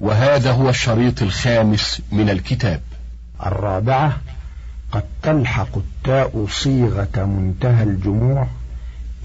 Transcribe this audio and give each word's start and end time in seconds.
وهذا 0.00 0.52
هو 0.52 0.68
الشريط 0.68 1.22
الخامس 1.22 2.02
من 2.12 2.30
الكتاب. 2.30 2.80
الرابعة 3.46 4.16
قد 4.92 5.02
تلحق 5.22 5.78
التاء 5.78 6.46
صيغة 6.50 7.24
منتهى 7.24 7.82
الجموع 7.82 8.46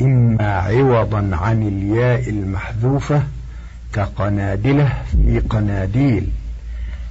إما 0.01 0.53
عوضا 0.53 1.29
عن 1.35 1.67
الياء 1.67 2.29
المحذوفة 2.29 3.23
كقنادلة 3.93 4.93
في 5.11 5.39
قناديل 5.39 6.29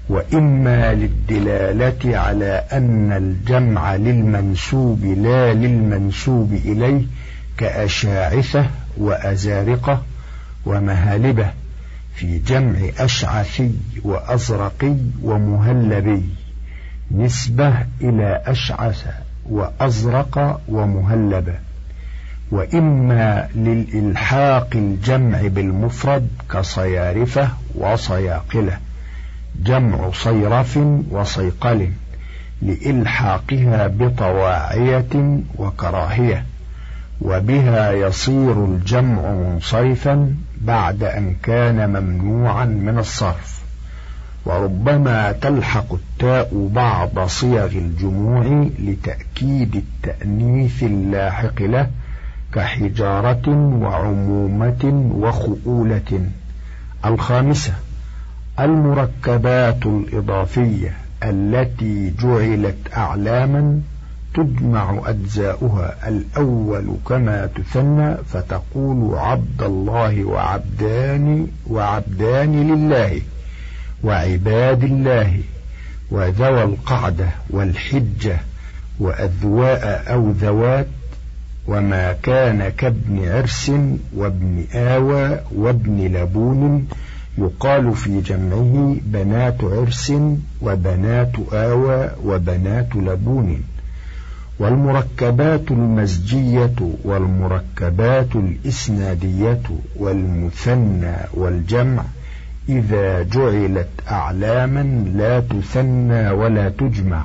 وإما 0.08 0.94
للدلالة 0.94 2.18
على 2.18 2.64
أن 2.72 3.12
الجمع 3.12 3.96
للمنسوب 3.96 5.04
لا 5.04 5.54
للمنسوب 5.54 6.52
إليه 6.52 7.02
كأشاعثة 7.56 8.66
وأزارقة 8.96 10.02
ومهالبة. 10.66 11.50
في 12.18 12.38
جمع 12.38 12.78
أشعثي 12.98 13.70
وأزرقي 14.04 14.96
ومهلبي 15.22 16.22
نسبة 17.10 17.74
إلى 18.00 18.42
أشعث 18.46 19.06
وأزرق 19.50 20.60
ومهلبة. 20.68 21.54
وإما 22.50 23.48
للإلحاق 23.54 24.68
الجمع 24.74 25.40
بالمفرد 25.42 26.28
كصيارفة 26.52 27.48
وصياقلة 27.74 28.78
جمع 29.64 30.10
صيرف 30.10 30.76
وصيقل 31.10 31.90
لإلحاقها 32.62 33.86
بطواعية 33.86 35.40
وكراهية. 35.58 36.44
وبها 37.22 37.92
يصير 37.92 38.64
الجمع 38.64 39.32
منصرفا 39.32 40.34
بعد 40.60 41.02
أن 41.02 41.34
كان 41.42 41.90
ممنوعا 41.90 42.64
من 42.64 42.98
الصرف. 42.98 43.62
وربما 44.44 45.32
تلحق 45.32 45.94
التاء 45.94 46.68
بعض 46.74 47.26
صيغ 47.26 47.66
الجموع 47.66 48.68
لتأكيد 48.78 49.76
التأنيث 49.76 50.82
اللاحق 50.82 51.62
له 51.62 51.90
كحجارة 52.54 53.48
وعمومة 53.82 55.10
وخؤولة. 55.14 56.30
الخامسة 57.04 57.72
المركبات 58.60 59.86
الإضافية 59.86 60.92
التي 61.22 62.10
جعلت 62.20 62.76
أعلاما 62.96 63.80
تجمع 64.38 65.00
أجزاؤها. 65.06 66.08
الأول 66.08 66.96
كما 67.08 67.46
تثنى 67.46 68.16
فتقول 68.16 69.18
عبد 69.18 69.62
الله 69.62 70.24
وعبدان 70.24 71.46
وعبدان 71.66 72.70
لله 72.70 73.20
وعباد 74.04 74.84
الله 74.84 75.40
وذوى 76.10 76.62
القعدة 76.64 77.28
والحجة 77.50 78.38
وأذواء 79.00 80.12
أو 80.12 80.30
ذوات 80.30 80.86
وما 81.66 82.12
كان 82.12 82.68
كابن 82.68 83.28
عرس 83.28 83.72
وابن 84.16 84.64
آوى 84.74 85.40
وابن 85.54 86.16
لبون 86.16 86.88
يقال 87.38 87.94
في 87.94 88.20
جمعه 88.20 88.96
بنات 89.02 89.64
عرس 89.64 90.12
وبنات 90.62 91.32
آوى 91.52 92.10
وبنات 92.24 92.96
لبون. 92.96 93.62
والمركبات 94.58 95.70
المزجية 95.70 96.76
والمركبات 97.04 98.36
الإسنادية 98.36 99.62
والمثنى 99.96 101.16
والجمع 101.34 102.04
إذا 102.68 103.22
جعلت 103.22 103.88
أعلاما 104.10 105.04
لا 105.14 105.40
تثنى 105.40 106.30
ولا 106.30 106.68
تجمع 106.68 107.24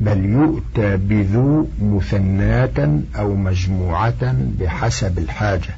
بل 0.00 0.24
يؤتى 0.24 0.96
بذو 0.96 1.68
مثناة 1.82 3.00
أو 3.18 3.34
مجموعة 3.34 4.34
بحسب 4.60 5.18
الحاجة. 5.18 5.74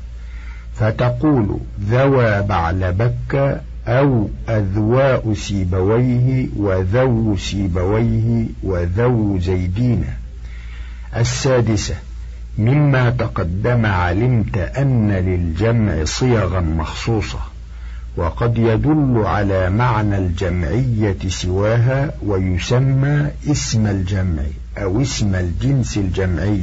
فتقول 0.75 1.59
ذوى 1.91 2.43
بعلبك 2.43 3.61
أو 3.87 4.29
أذواء 4.49 5.35
سيبويه 5.35 6.49
وذو 6.57 7.37
سيبويه 7.37 8.47
وذو 8.63 9.39
زيدين. 9.39 10.05
السادسة 11.17 11.95
مما 12.59 13.11
تقدم 13.11 13.87
علمت 13.87 14.57
أن 14.57 15.13
للجمع 15.13 16.05
صيغا 16.05 16.61
مخصوصة 16.61 17.39
وقد 18.17 18.59
يدل 18.59 19.23
على 19.27 19.71
معنى 19.71 20.19
الجمعية 20.19 21.17
سواها 21.29 22.11
ويسمى 22.27 23.31
اسم 23.51 23.87
الجمع 23.87 24.43
أو 24.79 25.03
اسم 25.03 25.35
الجنس 25.35 25.97
الجمعي. 25.97 26.63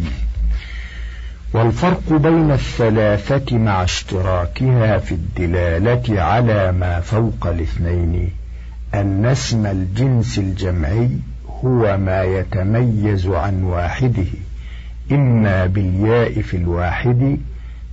والفرق 1.54 2.14
بين 2.14 2.52
الثلاثة 2.52 3.58
مع 3.58 3.84
اشتراكها 3.84 4.98
في 4.98 5.12
الدلالة 5.12 6.22
على 6.22 6.72
ما 6.72 7.00
فوق 7.00 7.48
الاثنين 7.48 8.30
أن 8.94 9.26
اسم 9.26 9.66
الجنس 9.66 10.38
الجمعي 10.38 11.10
هو 11.66 11.98
ما 11.98 12.24
يتميز 12.24 13.28
عن 13.28 13.64
واحدة. 13.64 14.26
إما 15.12 15.66
بالياء 15.66 16.42
في 16.42 16.58
الواحد 16.58 17.38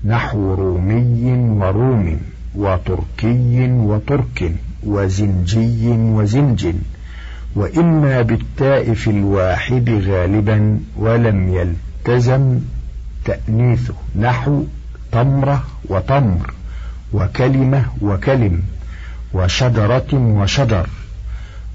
نحو 0.04 0.54
رومي 0.54 1.34
وروم 1.60 2.20
وتركي 2.54 3.70
وترك 3.70 4.52
وزنجي 4.84 5.88
وزنج. 5.88 6.66
وإما 7.56 8.22
بالتاء 8.22 8.94
في 8.94 9.10
الواحد 9.10 9.90
غالبا 9.90 10.80
ولم 10.96 11.48
يلتزم 11.48 12.58
تأنيثه 13.24 13.94
نحو 14.16 14.64
تمرة 15.12 15.64
وتمر 15.88 16.54
وكلمة 17.12 17.84
وكلم 18.02 18.62
وشجرة 19.34 20.14
وشجر. 20.14 20.86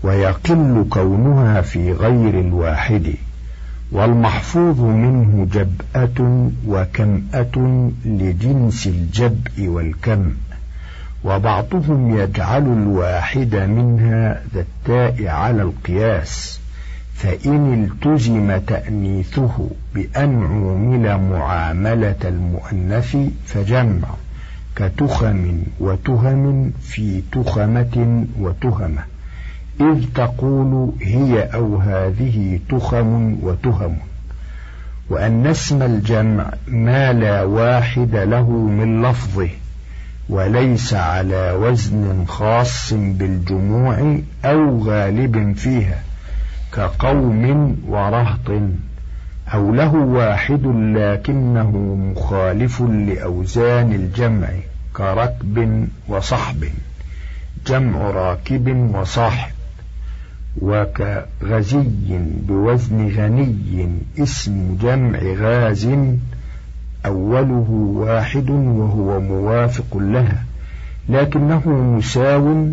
ويقل 0.05 0.85
كونها 0.89 1.61
في 1.61 1.91
غير 1.91 2.39
الواحد 2.39 3.13
والمحفوظ 3.91 4.81
منه 4.81 5.47
جبأة 5.53 6.49
وكمأة 6.67 7.89
لجنس 8.05 8.87
الجبء 8.87 9.67
والكم 9.67 10.33
وبعضهم 11.23 12.17
يجعل 12.17 12.61
الواحد 12.63 13.55
منها 13.55 14.41
ذا 14.53 14.61
التاء 14.61 15.27
على 15.27 15.61
القياس 15.61 16.59
فإن 17.15 17.83
التزم 17.83 18.57
تأنيثه 18.57 19.69
بأن 19.95 20.43
عومل 20.43 21.17
معاملة 21.17 22.15
المؤنث 22.25 23.17
فجمع 23.45 24.07
كتخم 24.75 25.63
وتهم 25.79 26.71
في 26.81 27.21
تخمة 27.31 28.25
وتهمة. 28.39 29.14
إذ 29.81 30.05
تقول 30.15 30.91
هي 31.01 31.43
أو 31.43 31.77
هذه 31.77 32.59
تخم 32.69 33.37
وتهم 33.41 33.97
وأن 35.09 35.47
اسم 35.47 35.81
الجمع 35.81 36.53
ما 36.67 37.13
لا 37.13 37.43
واحد 37.43 38.15
له 38.15 38.49
من 38.49 39.01
لفظه 39.01 39.49
وليس 40.29 40.93
على 40.93 41.51
وزن 41.51 42.25
خاص 42.27 42.93
بالجموع 42.93 44.19
أو 44.45 44.83
غالب 44.83 45.55
فيها 45.55 46.03
كقوم 46.73 47.75
ورهط 47.87 48.51
أو 49.53 49.73
له 49.73 49.93
واحد 49.95 50.65
لكنه 50.95 51.71
مخالف 51.95 52.81
لأوزان 52.81 53.93
الجمع 53.93 54.47
كركب 54.93 55.87
وصحب 56.07 56.65
جمع 57.67 57.99
راكب 57.99 58.95
وصاحب. 58.95 59.51
وكغزي 60.61 61.83
بوزن 62.47 63.09
غني 63.17 63.89
اسم 64.19 64.77
جمع 64.81 65.19
غاز 65.19 65.89
أوله 67.05 67.69
واحد 67.95 68.49
وهو 68.49 69.19
موافق 69.21 69.97
لها 69.97 70.43
لكنه 71.09 71.69
مساو 71.69 72.67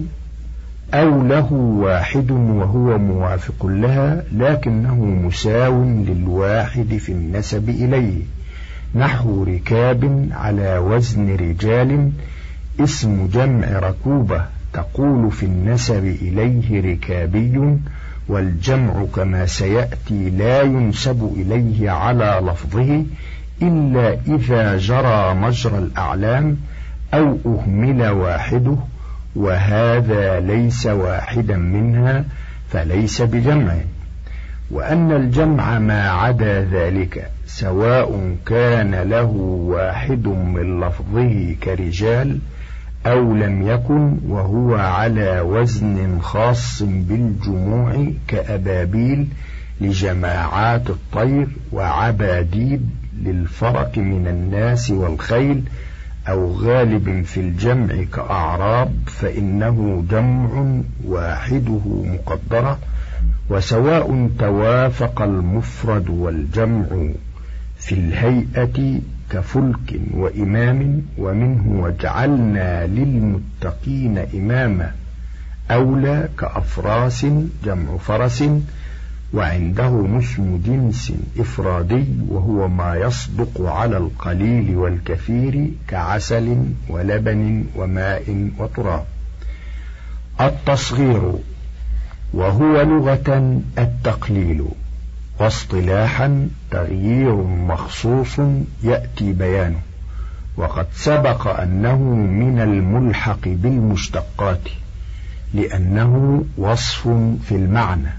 أو 0.94 1.23
له 1.23 1.52
واحد 1.52 2.31
وهو 2.31 2.99
موافق 2.99 3.67
لها 3.67 4.23
لكنه 4.32 5.05
مساو 5.05 5.85
للواحد 5.85 6.96
في 6.96 7.12
النسب 7.12 7.69
إليه. 7.69 8.23
نحو 8.94 9.44
ركاب 9.44 10.28
على 10.32 10.78
وزن 10.78 11.37
رجال 11.37 12.11
اسم 12.81 13.26
جمع 13.26 13.78
ركوبة. 13.78 14.44
تقول 14.73 15.31
في 15.31 15.47
النسب 15.47 16.05
إليه 16.05 16.93
ركابي 16.93 17.79
والجمع 18.29 19.05
كما 19.17 19.47
سيأتي 19.47 20.31
لا 20.31 20.63
ينسب 20.63 21.33
إليه 21.37 21.91
على 21.91 22.41
لفظه 22.43 23.05
إلا 23.63 24.19
إذا 24.27 24.77
جرى 24.77 25.35
مجرى 25.35 25.79
الأعلام 25.79 26.57
أو 27.15 27.39
أهمل 27.47 28.09
واحدة 28.09 28.77
وهذا 29.37 30.41
ليس 30.41 30.87
واحدا 30.87 31.57
منها 31.57 32.25
فليس 32.71 33.23
بجمع 33.23 33.75
وأن 34.71 35.13
الجمع 35.13 35.79
ما 35.79 36.11
عدا 36.11 36.65
ذلك 36.65 37.31
سواء 37.47 38.37
كان 38.47 38.95
له 38.95 39.31
واحد 39.67 40.27
من 40.29 40.81
لفظه 40.81 41.57
كرجال 41.63 42.39
أو 43.06 43.34
لم 43.34 43.69
يكن 43.69 44.19
وهو 44.28 44.75
على 44.75 45.40
وزن 45.40 46.20
خاص 46.20 46.82
بالجموع 46.82 48.06
كأبابيل 48.28 49.28
لجماعات 49.81 50.90
الطير 50.90 51.49
وعباديد 51.72 52.90
للفرق 53.22 53.99
من 53.99 54.26
الناس 54.26 54.90
والخيل 54.90 55.62
أو 56.28 56.52
غالب 56.52 57.22
في 57.25 57.40
الجمع 57.40 58.04
كأعراب 58.14 58.94
فإنه 59.06 60.04
جمع 60.10 60.81
واحدة 61.04 61.81
مقدرة 61.87 62.78
وسواء 63.50 64.31
توافق 64.38 65.22
المفرد 65.22 66.08
والجمع 66.10 66.87
في 67.78 67.94
الهيئة 67.94 69.00
كفلك 69.32 70.00
وإمام 70.14 71.02
ومنه 71.19 71.82
وجعلنا 71.82 72.87
للمتقين 72.87 74.19
إماما. 74.19 74.93
أولى 75.70 76.29
كأفراس 76.38 77.26
جمع 77.64 77.96
فرس 77.96 78.44
وعنده 79.34 80.06
اسم 80.19 80.61
جنس 80.67 81.12
إفرادي 81.38 82.05
وهو 82.29 82.69
ما 82.69 82.96
يصدق 82.96 83.61
على 83.61 83.96
القليل 83.96 84.76
والكثير 84.76 85.70
كعسل 85.88 86.56
ولبن 86.88 87.64
وماء 87.76 88.50
وتراب. 88.58 89.05
التصغير 90.40 91.32
وهو 92.35 92.82
لغة 92.82 93.61
التقليل. 93.78 94.64
واصطلاحا 95.43 96.49
تغيير 96.71 97.35
مخصوص 97.44 98.41
يأتي 98.83 99.33
بيانه. 99.33 99.81
وقد 100.56 100.87
سبق 100.94 101.61
أنه 101.61 101.99
من 102.15 102.61
الملحق 102.61 103.41
بالمشتقات 103.44 104.61
لأنه 105.55 106.44
وصف 106.59 107.09
في 107.49 107.53
المعنى 107.56 108.12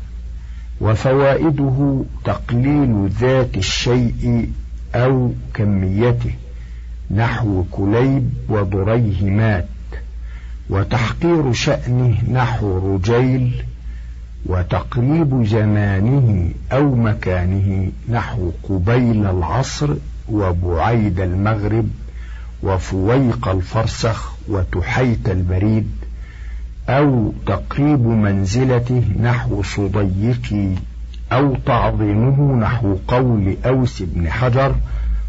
وفوائده 0.82 2.04
تقليل 2.26 3.10
ذات 3.20 3.58
الشيء 3.58 4.50
أو 4.96 5.32
كميته 5.54 6.34
نحو 7.12 7.64
كليب 7.72 8.30
وضريه 8.50 9.24
مات 9.24 9.68
وتحقير 10.70 11.54
شأنه 11.54 12.18
نحو 12.32 12.96
رجيل 12.96 13.64
وتقريب 14.46 15.44
زمانه 15.46 16.50
أو 16.72 16.96
مكانه 16.96 17.92
نحو 18.10 18.52
قبيل 18.70 19.26
العصر 19.26 19.94
وبعيد 20.30 21.20
المغرب 21.20 21.90
وفويق 22.64 23.48
الفرسخ 23.48 24.34
وتحيت 24.48 25.30
البريد 25.30 25.90
أو 26.90 27.34
تقريب 27.46 28.08
منزلته 28.08 29.04
نحو 29.22 29.64
صديقي 29.64 30.70
أو 31.32 31.56
تعظيمه 31.66 32.56
نحو 32.56 32.98
قول 33.08 33.58
أوس 33.66 34.02
بن 34.02 34.30
حجر 34.30 34.76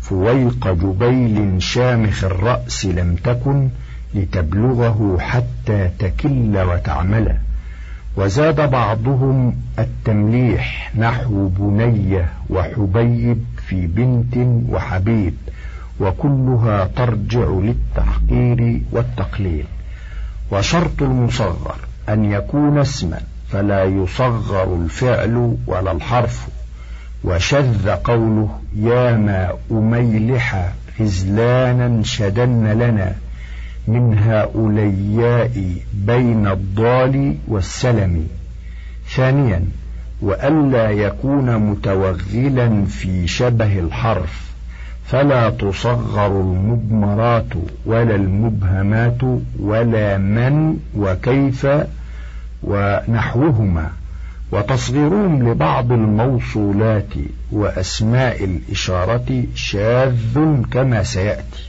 فويق 0.01 0.69
جبيل 0.69 1.63
شامخ 1.63 2.25
الرأس 2.25 2.87
لم 2.87 3.17
تكن 3.25 3.69
لتبلغه 4.15 5.17
حتى 5.21 5.91
تكل 5.99 6.59
وتعمل. 6.59 7.37
وزاد 8.17 8.71
بعضهم 8.71 9.57
التمليح 9.79 10.93
نحو 10.97 11.49
بنية 11.49 12.33
وحبيب 12.51 13.45
في 13.69 13.87
بنت 13.87 14.37
وحبيب 14.71 15.35
وكلها 16.01 16.91
ترجع 16.97 17.49
للتحقير 17.49 18.83
والتقليل. 18.93 19.65
وشرط 20.51 21.03
المصغر 21.03 21.77
أن 22.09 22.25
يكون 22.25 22.79
اسما 22.79 23.21
فلا 23.51 23.85
يصغر 23.85 24.75
الفعل 24.75 25.57
ولا 25.67 25.93
الحرف. 25.93 26.49
وشذ 27.25 27.91
قوله 27.91 28.59
يا 28.77 29.17
ما 29.17 29.53
أميلح 29.71 30.73
خزلانا 30.99 32.03
شدن 32.03 32.67
لنا. 32.67 33.15
من 33.89 34.19
هؤلاء 34.19 35.77
بين 35.95 36.47
الضال 36.47 37.35
والسلم. 37.49 38.29
ثانيا 39.17 39.65
وألا 40.21 40.91
يكون 40.91 41.57
متوغلا 41.57 42.85
في 42.85 43.27
شبه 43.27 43.79
الحرف 43.79 44.55
فلا 45.07 45.51
تصغر 45.51 46.27
المضمرات 46.27 47.53
ولا 47.87 48.15
المبهمات 48.15 49.21
ولا 49.61 50.19
من 50.19 50.77
وكيف 50.97 51.67
ونحوهما. 52.63 53.91
وتصغيرهم 54.53 55.51
لبعض 55.51 55.93
الموصولات 55.93 57.15
وأسماء 57.53 58.45
الإشارة 58.45 59.45
شاذ 59.55 60.63
كما 60.73 61.03
سيأتي. 61.03 61.69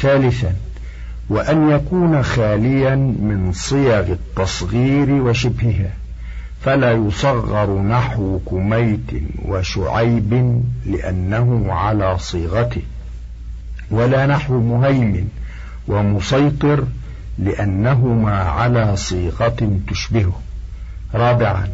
ثالثا 0.00 0.52
وأن 1.28 1.70
يكون 1.70 2.22
خاليا 2.22 2.94
من 2.96 3.52
صيغ 3.54 4.12
التصغير 4.12 5.10
وشبهها 5.10 5.90
فلا 6.60 6.92
يصغر 6.92 7.82
نحو 7.82 8.38
كميت 8.38 9.10
وشعيب 9.44 10.62
لأنه 10.86 11.72
على 11.72 12.18
صيغته 12.18 12.82
ولا 13.90 14.26
نحو 14.26 14.60
مهيمن 14.60 15.28
ومسيطر 15.88 16.84
لأنهما 17.38 18.36
على 18.36 18.96
صيغة 18.96 19.78
تشبهه. 19.88 20.40
رابعا 21.14 21.68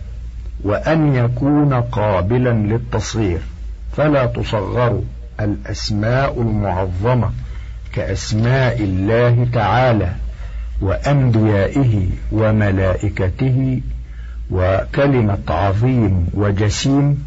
وأن 0.64 1.14
يكون 1.14 1.74
قابلا 1.74 2.50
للتصغير 2.50 3.40
فلا 3.96 4.26
تصغر 4.26 5.02
الأسماء 5.40 6.42
المعظمة 6.42 7.30
كأسماء 7.92 8.80
الله 8.80 9.46
تعالى 9.52 10.12
وأنبيائه 10.80 12.06
وملائكته 12.32 13.80
وكلمة 14.50 15.38
عظيم 15.48 16.26
وجسيم 16.34 17.24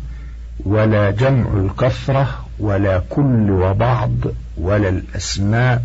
ولا 0.65 1.12
جمع 1.12 1.46
الكثرة 1.53 2.46
ولا 2.60 3.01
كل 3.10 3.51
وبعض 3.51 4.12
ولا 4.58 4.89
الأسماء 4.89 5.84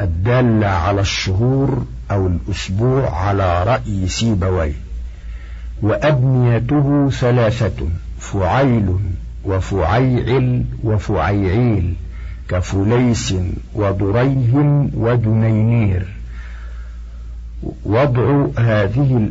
الدالة 0.00 0.66
على 0.66 1.00
الشهور 1.00 1.84
أو 2.10 2.26
الأسبوع 2.26 3.10
على 3.10 3.64
رأي 3.64 4.08
سيبويه 4.08 4.72
وأبنيته 5.82 7.10
ثلاثة 7.10 7.88
فعيل 8.20 8.96
وفعيعل 9.44 10.64
وفعيعيل. 10.84 11.94
كفليس 12.52 13.34
وضريه 13.74 14.54
ودنينير 14.94 16.06
وضع 17.84 18.46
هذه 18.58 19.28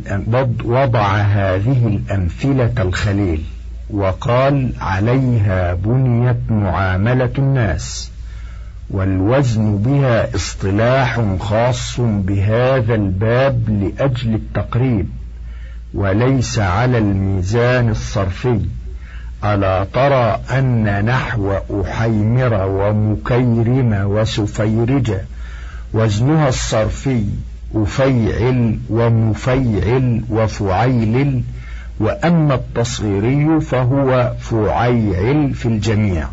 وضع 0.64 1.16
هذه 1.16 1.86
الأمثلة 1.86 2.72
الخليل 2.78 3.42
وقال 3.90 4.72
عليها 4.80 5.74
بنيت 5.74 6.50
معاملة 6.50 7.30
الناس 7.38 8.10
والوزن 8.90 9.76
بها 9.76 10.34
اصطلاح 10.34 11.20
خاص 11.40 12.00
بهذا 12.00 12.94
الباب 12.94 13.68
لأجل 13.68 14.34
التقريب 14.34 15.08
وليس 15.94 16.58
على 16.58 16.98
الميزان 16.98 17.88
الصرفي. 17.88 18.60
ألا 19.44 19.84
ترى 19.84 20.40
أن 20.58 21.04
نحو 21.04 21.52
أحيمر 21.84 22.66
ومكيرم 22.66 23.92
وسفيرج 24.04 25.12
وزنها 25.92 26.48
الصرفي 26.48 27.24
أفيعل 27.74 28.78
ومفيعل 28.90 30.22
وفعيلل 30.30 31.42
وأما 32.00 32.54
التصغيري 32.54 33.60
فهو 33.60 34.32
فعيعل 34.40 35.54
في 35.54 35.66
الجميع 35.66 36.28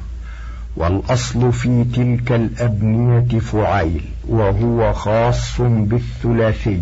والأصل 0.75 1.53
في 1.53 1.83
تلك 1.83 2.31
الأبنية 2.31 3.39
فعيل 3.39 4.01
وهو 4.27 4.93
خاص 4.93 5.61
بالثلاثي. 5.61 6.81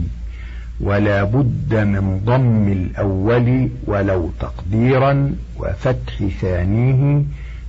ولا 0.81 1.23
بد 1.23 1.75
من 1.75 2.21
ضم 2.25 2.71
الأول 2.71 3.69
ولو 3.85 4.29
تقديرا 4.39 5.35
وفتح 5.57 6.23
ثانية 6.41 7.23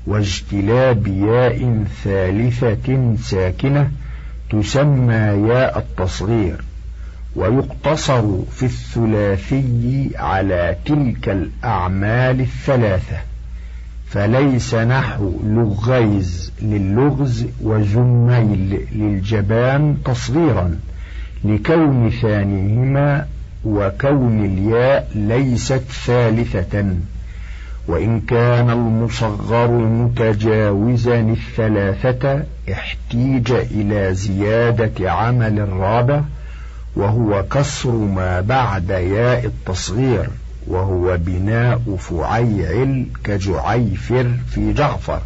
واجتلاب 0.07 1.07
ياء 1.07 1.85
ثالثة 2.05 3.17
ساكنة 3.17 3.91
تسمى 4.51 5.49
ياء 5.49 5.79
التصغير 5.79 6.65
ويقتصر 7.37 8.43
في 8.51 8.63
الثلاثي 8.67 10.11
على 10.17 10.77
تلك 10.85 11.29
الأعمال 11.29 12.41
الثلاثة 12.41 13.17
فليس 14.07 14.75
نحو 14.75 15.33
لغيز 15.45 16.53
للغز 16.63 17.47
وزميل 17.63 18.87
للجبان 18.93 19.97
تصغيرا. 20.05 20.79
لكون 21.45 22.11
ثانيهما 22.23 23.27
وكون 23.65 24.45
الياء 24.45 25.11
ليست 25.15 25.83
ثالثة. 26.07 26.95
وإن 27.89 28.21
كان 28.21 28.71
المصغر 28.71 29.71
متجاوزا 29.71 31.21
الثلاثة 31.21 32.43
احتيج 32.73 33.53
إلى 33.53 34.15
زيادة 34.15 35.11
عمل 35.11 35.59
الرابع 35.59 36.23
وهو 36.97 37.45
كسر 37.51 37.91
ما 37.91 38.41
بعد 38.41 38.91
ياء 38.91 39.45
التصغير 39.47 40.29
وهو 40.67 41.17
بناء 41.17 41.97
فعيعل 41.99 43.07
كجعيفر 43.25 44.31
في 44.51 44.73
جعفر. 44.73 45.21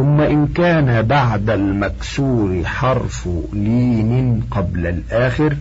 ثم 0.00 0.20
إن 0.20 0.46
كان 0.46 1.02
بعد 1.02 1.50
المكسور 1.50 2.64
حرف 2.64 3.28
لين 3.52 4.42
قبل 4.50 4.86
الآخر 4.86 5.56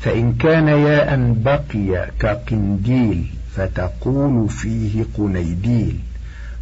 فإن 0.00 0.32
كان 0.32 0.68
ياء 0.68 1.34
بقي 1.44 2.10
كقنديل 2.20 3.24
فتقول 3.56 4.48
فيه 4.48 5.04
قنيديل 5.18 5.98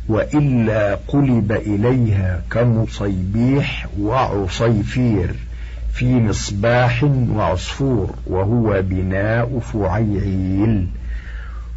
وإلا 0.09 0.95
قلب 1.09 1.53
إليها 1.53 2.43
كمصيبيح 2.51 3.87
وعصيفير 4.01 5.35
في 5.93 6.15
مصباح 6.15 7.05
وعصفور 7.35 8.15
وهو 8.27 8.83
بناء 8.83 9.59
فعيعيل. 9.59 10.87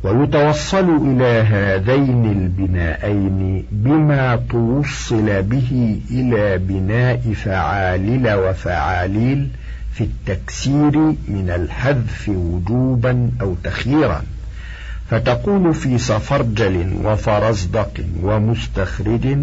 ويتوصل 0.03 0.89
إلى 0.89 1.41
هذين 1.41 2.25
البنائين 2.31 3.65
بما 3.72 4.36
توصل 4.50 5.41
به 5.41 6.00
إلى 6.12 6.57
بناء 6.57 7.33
فعالل 7.33 8.33
وفعاليل 8.33 9.48
في 9.93 10.03
التكسير 10.03 10.98
من 11.27 11.51
الحذف 11.55 12.29
وجوبا 12.29 13.29
أو 13.41 13.55
تخييرا 13.63 14.24
فتقول 15.10 15.74
في 15.74 15.98
سفرجل 15.98 16.93
وفرزدق 17.03 17.91
ومستخرج 18.24 19.38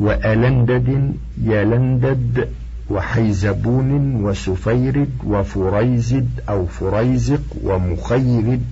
وألندد 0.00 1.14
ويلندد 1.44 2.48
وحيزبون 2.90 4.14
سفيرج 4.24 5.10
وفريزد 5.26 6.28
أو 6.48 6.66
فريزق 6.66 7.42
ومخيرج 7.64 8.62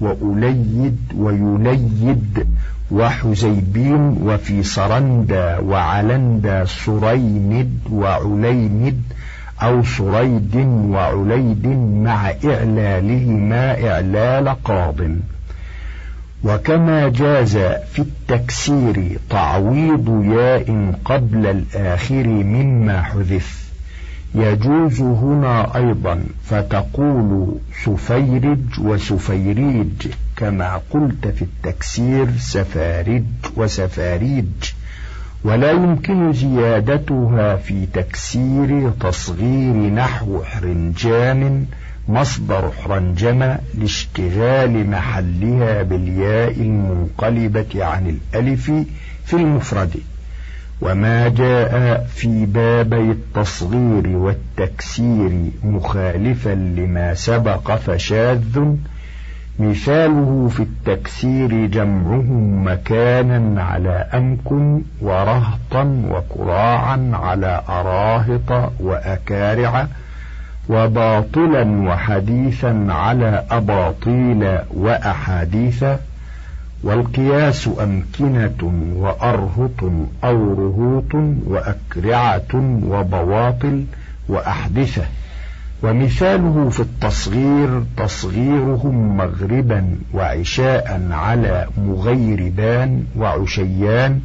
وأليد 0.00 0.98
ويليد 1.16 2.46
وحزيبين 2.90 4.16
وفي 4.22 4.62
سرندى 4.62 5.58
وعلندى 5.58 6.64
سريند 6.64 7.78
وعليند 7.92 9.02
أو 9.62 9.82
سريد 9.82 10.56
وعليد 10.88 11.66
مع 12.06 12.30
إعلالهما 12.44 13.88
إعلال 13.90 14.48
قاض. 14.64 14.96
وكما 16.44 17.08
جاز 17.08 17.56
في 17.92 17.98
التكسير 17.98 19.18
تعويض 19.30 20.24
ياء 20.24 20.94
قبل 21.04 21.46
الآخر 21.46 22.26
مما 22.26 23.02
حذف. 23.02 23.65
يجوز 24.36 25.00
هنا 25.00 25.76
أيضا 25.76 26.24
فتقول 26.44 27.54
سفيرج 27.84 28.80
وسفيريج 28.80 30.06
كما 30.36 30.80
قلت 30.90 31.28
في 31.28 31.42
التكسير 31.42 32.26
سفارج 32.38 33.24
وسفاريج. 33.56 34.44
ولا 35.44 35.70
يمكن 35.70 36.32
زيادتها 36.32 37.56
في 37.56 37.86
تكسير 37.86 38.90
تصغير 38.90 39.74
نحو 39.74 40.42
حرنجام 40.42 41.66
مصدر 42.08 42.70
حرنجمة 42.70 43.58
لاشتغال 43.74 44.90
محلها 44.90 45.82
بالياء 45.82 46.52
المنقلبة 46.52 47.84
عن 47.84 48.18
الألف 48.34 48.72
في 49.24 49.34
المفرد. 49.34 49.94
وما 50.80 51.28
جاء 51.28 52.04
في 52.14 52.46
بابي 52.46 53.10
التصغير 53.10 54.06
والتكسير 54.06 55.50
مخالفا 55.64 56.50
لما 56.54 57.14
سبق 57.14 57.74
فشاذ. 57.74 58.58
مثاله 59.58 60.48
في 60.52 60.60
التكسير 60.62 61.66
جمعهم 61.66 62.66
مكانا 62.66 63.62
على 63.62 64.06
أمكن 64.14 64.82
ورهطا 65.00 66.02
وكراعا 66.10 67.10
على 67.12 67.62
أراهط 67.68 68.72
وأكارع 68.80 69.86
وباطلا 70.68 71.88
وحديثا 71.88 72.86
على 72.88 73.44
أباطيل 73.50 74.58
وأحاديث. 74.74 75.84
والقياس 76.82 77.68
أمكنة 77.82 78.90
وأرهط 78.96 79.84
أو 80.24 80.54
رهوط 80.54 81.14
وأكرعة 81.46 82.80
وبواطل 82.88 83.84
وأحدثة. 84.28 85.04
ومثاله 85.82 86.68
في 86.70 86.80
التصغير 86.80 87.82
تصغيرهم 87.96 89.16
مغربا 89.16 89.98
وعشاء 90.14 91.08
على 91.10 91.66
مغيربان 91.78 93.04
وعشيان 93.16 94.20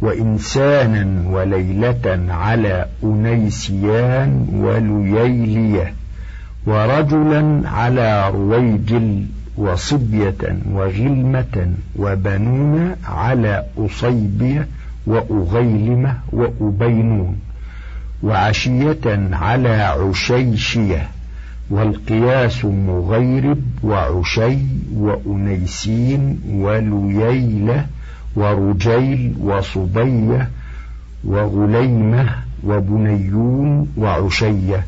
وإنسانا 0.00 1.28
وليلة 1.30 2.26
على 2.28 2.86
أنيسيان 3.04 4.46
ولييلية 4.52 5.94
ورجلا 6.66 7.62
على 7.68 8.30
رويجل 8.30 9.26
وصبية 9.60 10.58
وغلمة 10.72 11.72
وبنون 11.96 12.96
على 13.04 13.64
أصيبية 13.78 14.66
وأغيلمة 15.06 16.18
وأبينون 16.32 17.36
وعشية 18.22 19.28
على 19.32 19.68
عشيشية 19.68 21.08
والقياس 21.70 22.64
مغيرب 22.64 23.62
وعشي 23.82 24.58
وأنيسين 24.94 26.40
ولييلة 26.50 27.86
ورجيل 28.36 29.34
وصبية 29.40 30.48
وغليمة 31.24 32.28
وبنيون 32.64 33.88
وعشية 33.96 34.84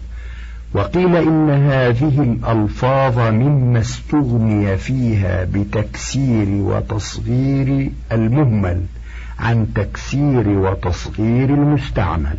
وقيل 0.75 1.17
إن 1.17 1.51
هذه 1.51 2.23
الألفاظ 2.23 3.19
مما 3.19 3.81
استغني 3.81 4.77
فيها 4.77 5.45
بتكسير 5.45 6.49
وتصغير 6.49 7.91
المهمل 8.13 8.83
عن 9.39 9.67
تكسير 9.75 10.49
وتصغير 10.49 11.49
المستعمل. 11.49 12.39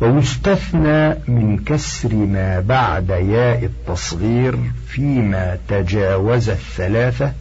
ويستثنى 0.00 1.08
من 1.28 1.58
كسر 1.66 2.14
ما 2.14 2.60
بعد 2.60 3.10
ياء 3.10 3.64
التصغير 3.64 4.58
فيما 4.86 5.58
تجاوز 5.68 6.48
الثلاثة 6.50 7.32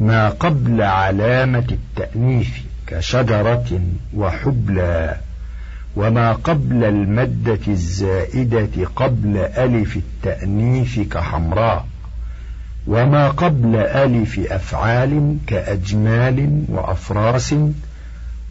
ما 0.00 0.28
قبل 0.28 0.82
علامة 0.82 1.66
التأنيث 1.70 2.48
كشجرة 2.86 3.80
وحبلى. 4.14 5.16
وما 5.98 6.32
قبل 6.32 6.84
المدة 6.84 7.58
الزائدة 7.68 8.86
قبل 8.96 9.36
ألف 9.36 9.96
التأنيث 9.96 11.00
كحمراء 11.00 11.86
وما 12.86 13.28
قبل 13.28 13.76
ألف 13.76 14.40
أفعال 14.52 15.36
كأجمال 15.46 16.64
وأفراس 16.68 17.54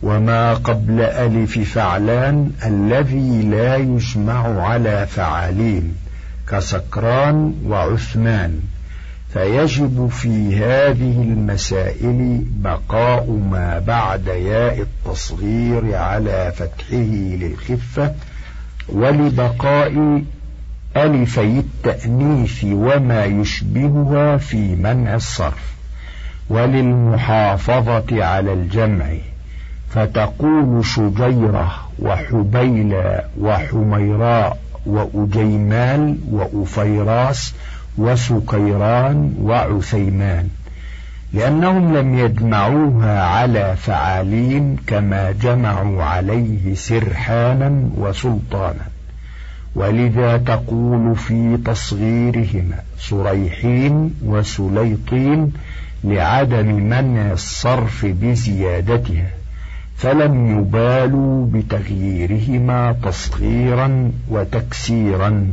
وما 0.04 0.54
قبل 0.54 1.02
ألف 1.02 1.60
فعلان 1.60 2.52
الذي 2.66 3.42
لا 3.42 3.76
يجمع 3.76 4.62
على 4.62 5.08
فعالين 5.08 5.96
كسكران 6.50 7.54
وعثمان. 7.66 8.60
فيجب 9.38 10.08
في 10.08 10.56
هذه 10.56 11.22
المسائل 11.22 12.44
بقاء 12.48 13.32
ما 13.52 13.80
بعد 13.80 14.28
ياء 14.28 14.82
التصغير 14.82 15.96
على 15.96 16.54
فتحه 16.56 17.14
للخفة 17.42 18.14
ولبقاء 18.90 20.22
ألفي 20.98 21.60
التأنيث 21.60 22.64
وما 22.64 23.26
يشبهها 23.26 24.38
في 24.38 24.76
منع 24.76 25.16
الصرف 25.16 25.74
وللمحافظة 26.50 28.26
على 28.26 28.54
الجمع 28.54 29.06
فتقول 29.90 30.86
شجيرة 30.86 31.72
وحبيلة 32.00 33.22
وحميراء 33.40 34.58
وأجيمال 34.86 36.18
وأفيراس 36.32 37.54
وسكيران 37.98 39.34
وعثيمان 39.42 40.48
لأنهم 41.34 41.98
لم 41.98 42.20
يجمعوها 42.20 43.24
على 43.24 43.76
فعالين 43.76 44.76
كما 44.88 45.32
جمعوا 45.32 46.04
عليه 46.04 46.76
سرحانا 46.76 47.90
وسلطانا. 47.98 48.86
ولذا 49.76 50.38
تقول 50.38 51.16
في 51.16 51.58
تصغيرهما 51.66 52.80
صريحين 53.00 54.14
وسليطين 54.26 55.54
لعدم 56.04 56.66
منع 56.66 57.32
الصرف 57.32 58.06
بزيادتها 58.06 59.30
فلم 59.98 60.60
يبالوا 60.60 61.48
بتغييرهما 61.52 62.96
تصغيرا 63.04 64.12
وتكسيرا. 64.30 65.48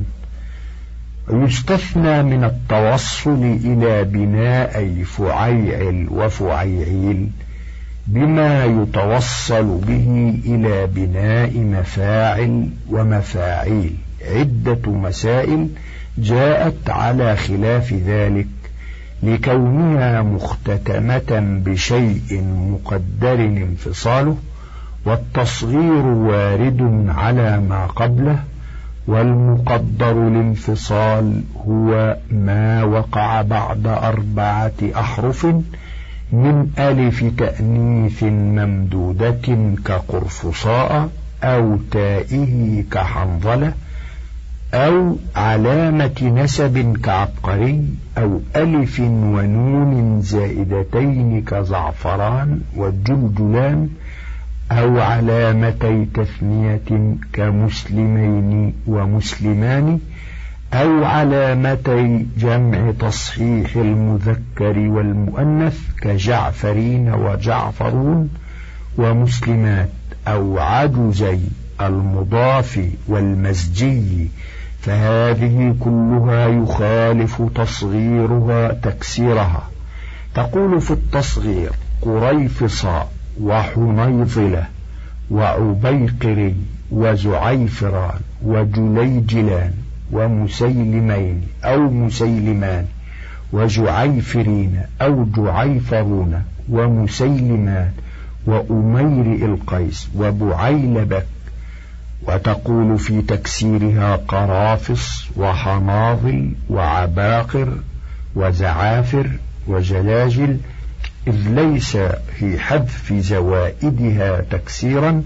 يستثنى 1.30 2.22
من 2.22 2.44
التوصل 2.44 3.58
إلى 3.64 4.04
بناء 4.04 5.02
فعيعل 5.04 6.06
وفعيعيل 6.10 7.28
بما 8.06 8.64
يتوصل 8.64 9.78
به 9.78 10.34
إلى 10.44 10.86
بناء 10.86 11.58
مفاعل 11.58 12.68
ومفاعيل. 12.90 13.94
عدة 14.28 14.90
مسائل 14.92 15.68
جاءت 16.18 16.90
على 16.90 17.36
خلاف 17.36 17.92
ذلك 17.92 18.46
لكونها 19.22 20.22
مختتمة 20.22 21.60
بشيء 21.64 22.44
مقدر 22.70 23.34
انفصاله 23.34 24.36
والتصغير 25.04 26.06
وارد 26.06 27.06
على 27.08 27.60
ما 27.60 27.86
قبله 27.86 28.38
والمقدر 29.06 30.28
الانفصال 30.28 31.42
هو 31.68 32.16
ما 32.30 32.84
وقع 32.84 33.42
بعد 33.42 33.86
أربعة 33.86 34.72
أحرف 34.94 35.46
من 36.32 36.70
ألف 36.78 37.24
تأنيث 37.38 38.22
ممدودة 38.22 39.74
كقرفصاء 39.84 41.08
أو 41.42 41.78
تائه 41.90 42.84
كحنظلة 42.90 43.72
أو 44.74 45.16
علامة 45.36 46.32
نسب 46.36 46.96
كعبقري 47.02 47.84
أو 48.18 48.40
ألف 48.56 49.00
ونون 49.00 50.20
زائدتين 50.22 51.42
كزعفران 51.44 52.60
والجلجلان 52.76 53.88
أو 54.72 55.00
علامتي 55.00 56.06
تثنية 56.14 57.16
كمسلمين 57.32 58.74
ومسلمان 58.86 59.98
أو 60.72 61.04
علامتي 61.04 62.26
جمع 62.38 62.92
تصحيح 63.00 63.76
المذكر 63.76 64.78
والمؤنث 64.78 65.78
كجعفرين 66.02 67.14
وجعفرون 67.14 68.30
ومسلمات 68.98 69.88
أو 70.28 70.58
عجزي 70.58 71.38
المضاف 71.80 72.80
والمزجي. 73.08 74.28
فهذه 74.80 75.76
كلها 75.80 76.46
يخالف 76.48 77.42
تصغيرها 77.54 78.72
تكسيرها. 78.72 79.68
تقول 80.34 80.80
في 80.80 80.90
التصغير 80.90 81.70
قريفصا 82.02 83.08
وحنيظلة 83.40 84.64
وعبيقري 85.30 86.54
وزعيفران 86.90 88.20
وجليجلان 88.42 89.72
ومسيلمين 90.12 91.42
أو 91.64 91.90
مسيلمان 91.90 92.86
وجعيفرين 93.52 94.80
أو 95.02 95.24
جعيفرون 95.36 96.42
ومسيلمان 96.70 97.90
وأمير 98.46 99.44
القيس 99.46 100.08
وبعيلبك 100.16 101.26
وتقول 102.28 102.98
في 102.98 103.22
تكسيرها 103.22 104.16
قرافص 104.16 105.24
وحناظل 105.36 106.52
وعباقر 106.70 107.78
وزعافر 108.36 109.30
وجلاجل 109.66 110.58
إذ 111.26 111.48
ليس 111.48 111.96
في 112.38 112.58
حذف 112.58 113.12
زوائدها 113.12 114.40
تكسيرا 114.40 115.22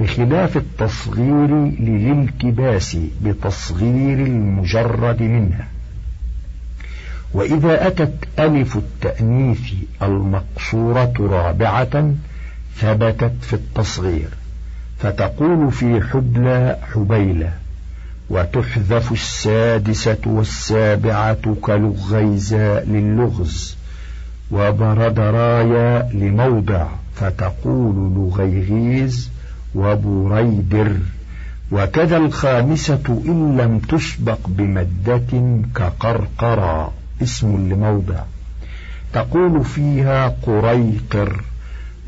بخلاف 0.00 0.56
التصغير 0.56 1.46
للالتباس 1.80 2.96
بتصغير 3.22 4.26
المجرد 4.26 5.22
منها. 5.22 5.68
وإذا 7.34 7.86
أتت 7.86 8.14
ألف 8.38 8.76
التأنيث 8.76 9.72
المقصورة 10.02 11.12
رابعة 11.20 12.14
ثبتت 12.76 13.32
في 13.40 13.52
التصغير 13.52 14.28
فتقول 14.98 15.72
في 15.72 16.00
حبلى 16.00 16.78
حبيلة 16.94 17.52
وتحذف 18.30 19.12
السادسة 19.12 20.18
والسابعة 20.26 21.54
كلغيزاء 21.60 22.84
للغز. 22.84 23.79
وبردرايا 24.52 26.10
لموضع 26.12 26.86
فتقول 27.14 27.94
لغيغيز 28.14 29.30
وبريدر 29.74 30.96
وكذا 31.72 32.16
الخامسة 32.16 33.22
إن 33.26 33.56
لم 33.56 33.78
تسبق 33.78 34.38
بمدة 34.48 35.62
كقرقرا. 35.74 36.92
اسم 37.22 37.72
لموضع. 37.72 38.22
تقول 39.12 39.64
فيها 39.64 40.34
قريقر 40.42 41.42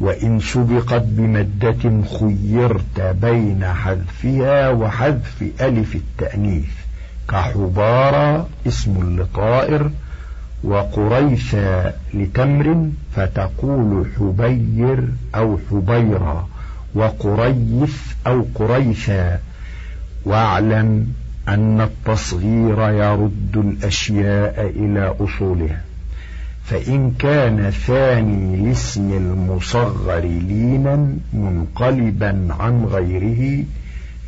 وإن 0.01 0.41
سبقت 0.41 1.03
بمدة 1.03 2.03
خيرت 2.19 3.01
بين 3.01 3.65
حذفها 3.65 4.71
وحذف 4.71 5.45
ألف 5.61 5.95
التأنيث. 5.95 6.73
كحبارى 7.29 8.47
اسم 8.67 9.21
لطائر 9.21 9.91
وقريثا 10.65 11.95
لتمر 12.15 12.89
فتقول 13.17 14.07
حبير 14.19 15.09
أو 15.35 15.59
حبيرا 15.71 16.49
وقريث 16.95 17.97
أو 18.27 18.45
قريثا 18.55 19.39
واعلم 20.25 21.13
أن 21.49 21.81
التصغير 21.81 22.91
يرد 22.91 23.57
الأشياء 23.57 24.73
إلى 24.77 25.15
أصولها. 25.21 25.81
فإن 26.65 27.11
كان 27.19 27.71
ثاني 27.71 28.55
الاسم 28.55 29.13
المصغر 29.13 30.21
لينا 30.21 31.17
منقلبا 31.33 32.49
عن 32.61 32.85
غيره 32.85 33.65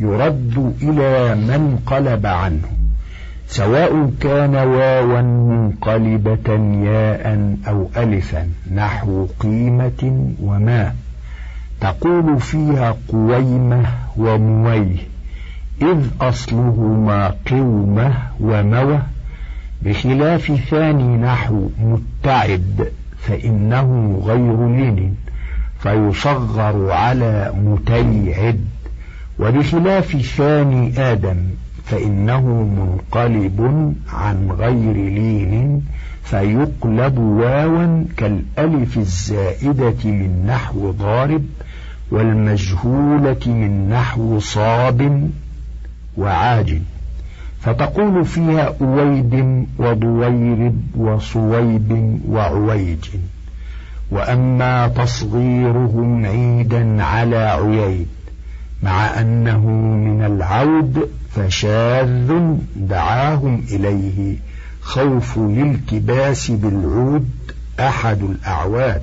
يرد 0.01 0.75
إلى 0.83 1.35
من 1.35 1.79
قلب 1.87 2.27
عنه. 2.27 2.84
سواء 3.55 4.11
كان 4.21 4.55
واوا 4.55 5.21
منقلبة 5.23 6.49
ياء 6.85 7.57
أو 7.69 7.89
ألفا 7.97 8.49
نحو 8.75 9.27
قيمة 9.41 10.33
وما 10.43 10.95
تقول 11.81 12.41
فيها 12.41 12.97
قويمة 13.09 13.87
ومويه 14.17 14.97
إذ 15.83 16.07
أصلهما 16.21 17.35
قومة 17.51 18.15
وموه 18.41 19.03
بخلاف 19.83 20.53
ثاني 20.71 21.17
نحو 21.17 21.69
متعد 21.79 22.93
فإنه 23.19 24.21
غير 24.25 24.69
لين 24.69 25.17
فيصغر 25.79 26.91
على 26.93 27.53
متيعد 27.65 28.65
وبخلاف 29.39 30.17
ثاني 30.17 31.13
آدم 31.13 31.37
فإنه 31.85 32.41
منقلب 32.79 33.95
عن 34.13 34.51
غير 34.51 34.93
لين 34.93 35.83
فيقلب 36.23 37.19
واوا 37.19 38.05
كالألف 38.17 38.99
الزائدة 38.99 40.05
من 40.05 40.47
نحو 40.47 40.91
ضارب 40.91 41.45
والمجهولة 42.11 43.41
من 43.47 43.89
نحو 43.89 44.39
صاب 44.39 45.31
وعاج. 46.17 46.79
فتقول 47.61 48.25
فيها 48.25 48.75
أويد 48.81 49.67
وضويرب 49.79 50.81
وصويب 50.97 52.21
وعويج. 52.29 53.09
وأما 54.11 54.89
تصغيرهم 54.89 56.27
عيدا 56.27 57.03
على 57.03 57.37
عييد 57.37 58.07
مع 58.83 59.21
أنه 59.21 59.67
من 59.97 60.25
العود 60.25 61.09
فشاذ 61.35 62.33
دعاهم 62.77 63.65
إليه. 63.71 64.37
خوف 64.81 65.39
الالتباس 65.39 66.51
بالعود 66.51 67.29
أحد 67.81 68.23
الأعواد. 68.23 69.03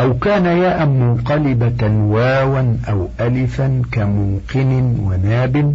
أو 0.00 0.18
كان 0.18 0.44
ياء 0.44 0.86
منقلبة 0.86 1.88
واوا 1.88 2.76
أو 2.88 3.08
ألفا 3.20 3.82
كموقن 3.92 4.96
وناب 5.00 5.74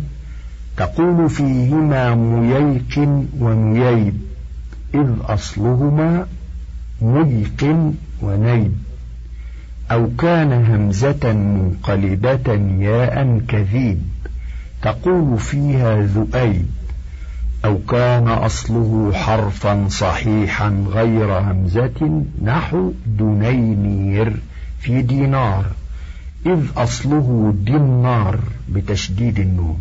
تقول 0.78 1.30
فيهما 1.30 2.16
مييق 2.16 3.24
ونييب 3.40 4.18
إذ 4.94 5.08
أصلهما 5.26 6.28
ميق 7.02 7.92
ونيب. 8.22 8.89
أو 9.92 10.10
كان 10.18 10.52
همزة 10.54 11.34
منقلبة 11.34 12.54
ياء 12.80 13.42
كذيب 13.48 14.02
تقول 14.82 15.40
فيها 15.40 16.02
ذؤيب 16.02 16.66
أو 17.66 17.78
كان 17.90 18.28
أصله 18.28 19.12
حرفا 19.14 19.88
صحيحا 19.90 20.86
غير 20.88 21.40
همزة 21.40 22.24
نحو 22.44 22.94
دنينير 23.06 24.34
في 24.80 25.02
دينار 25.02 25.66
إذ 26.46 26.60
أصله 26.78 27.54
دينار 27.66 28.40
بتشديد 28.70 29.40
النون. 29.40 29.80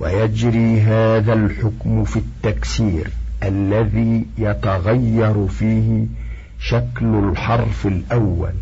ويجري 0.00 0.80
هذا 0.80 1.32
الحكم 1.32 2.04
في 2.04 2.16
التكسير 2.16 3.10
الذي 3.42 4.26
يتغير 4.38 5.46
فيه 5.46 6.06
شكل 6.58 7.06
الحرف 7.06 7.86
الأول. 7.86 8.52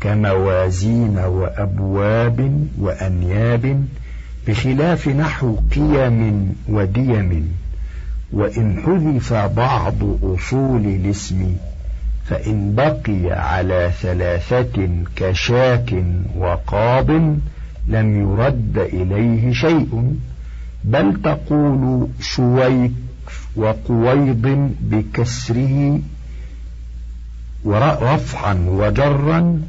كموازين 0.00 1.18
وأبواب 1.18 2.66
وأنياب 2.78 3.84
بخلاف 4.48 5.08
نحو 5.08 5.56
قيم 5.74 6.54
وديم 6.68 7.52
وإن 8.32 8.82
حذف 8.86 9.32
بعض 9.32 9.94
أصول 10.22 10.86
الاسم 10.86 11.56
فإن 12.26 12.74
بقي 12.74 13.32
على 13.32 13.90
ثلاثة 14.02 14.88
كشاك 15.16 16.04
وقاض 16.36 17.10
لم 17.88 18.20
يرد 18.20 18.78
إليه 18.78 19.52
شيء 19.52 20.16
بل 20.84 21.22
تقول 21.22 22.08
شويك 22.20 22.92
وقويض 23.56 24.70
بكسره 24.80 26.00
ورفعا 27.64 28.54
وجرا 28.68 29.60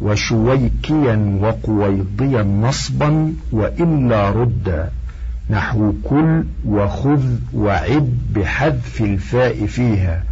وشويكيا 0.00 1.38
وقويضيا 1.40 2.42
نصبا 2.42 3.32
وإلا 3.52 4.30
ردا 4.30 4.90
نحو 5.50 5.92
كل 6.04 6.44
وخذ 6.66 7.24
وعد 7.54 8.18
بحذف 8.34 9.00
الفاء 9.00 9.66
فيها 9.66 10.22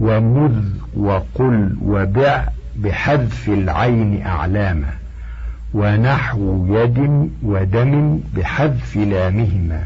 ومذ 0.00 0.62
وقل 0.96 1.76
وبع 1.82 2.48
بحذف 2.76 3.48
العين 3.48 4.22
أعلامه 4.22 4.88
ونحو 5.74 6.66
يد 6.68 7.30
ودم 7.42 8.20
بحذف 8.36 8.96
لامهما 8.96 9.82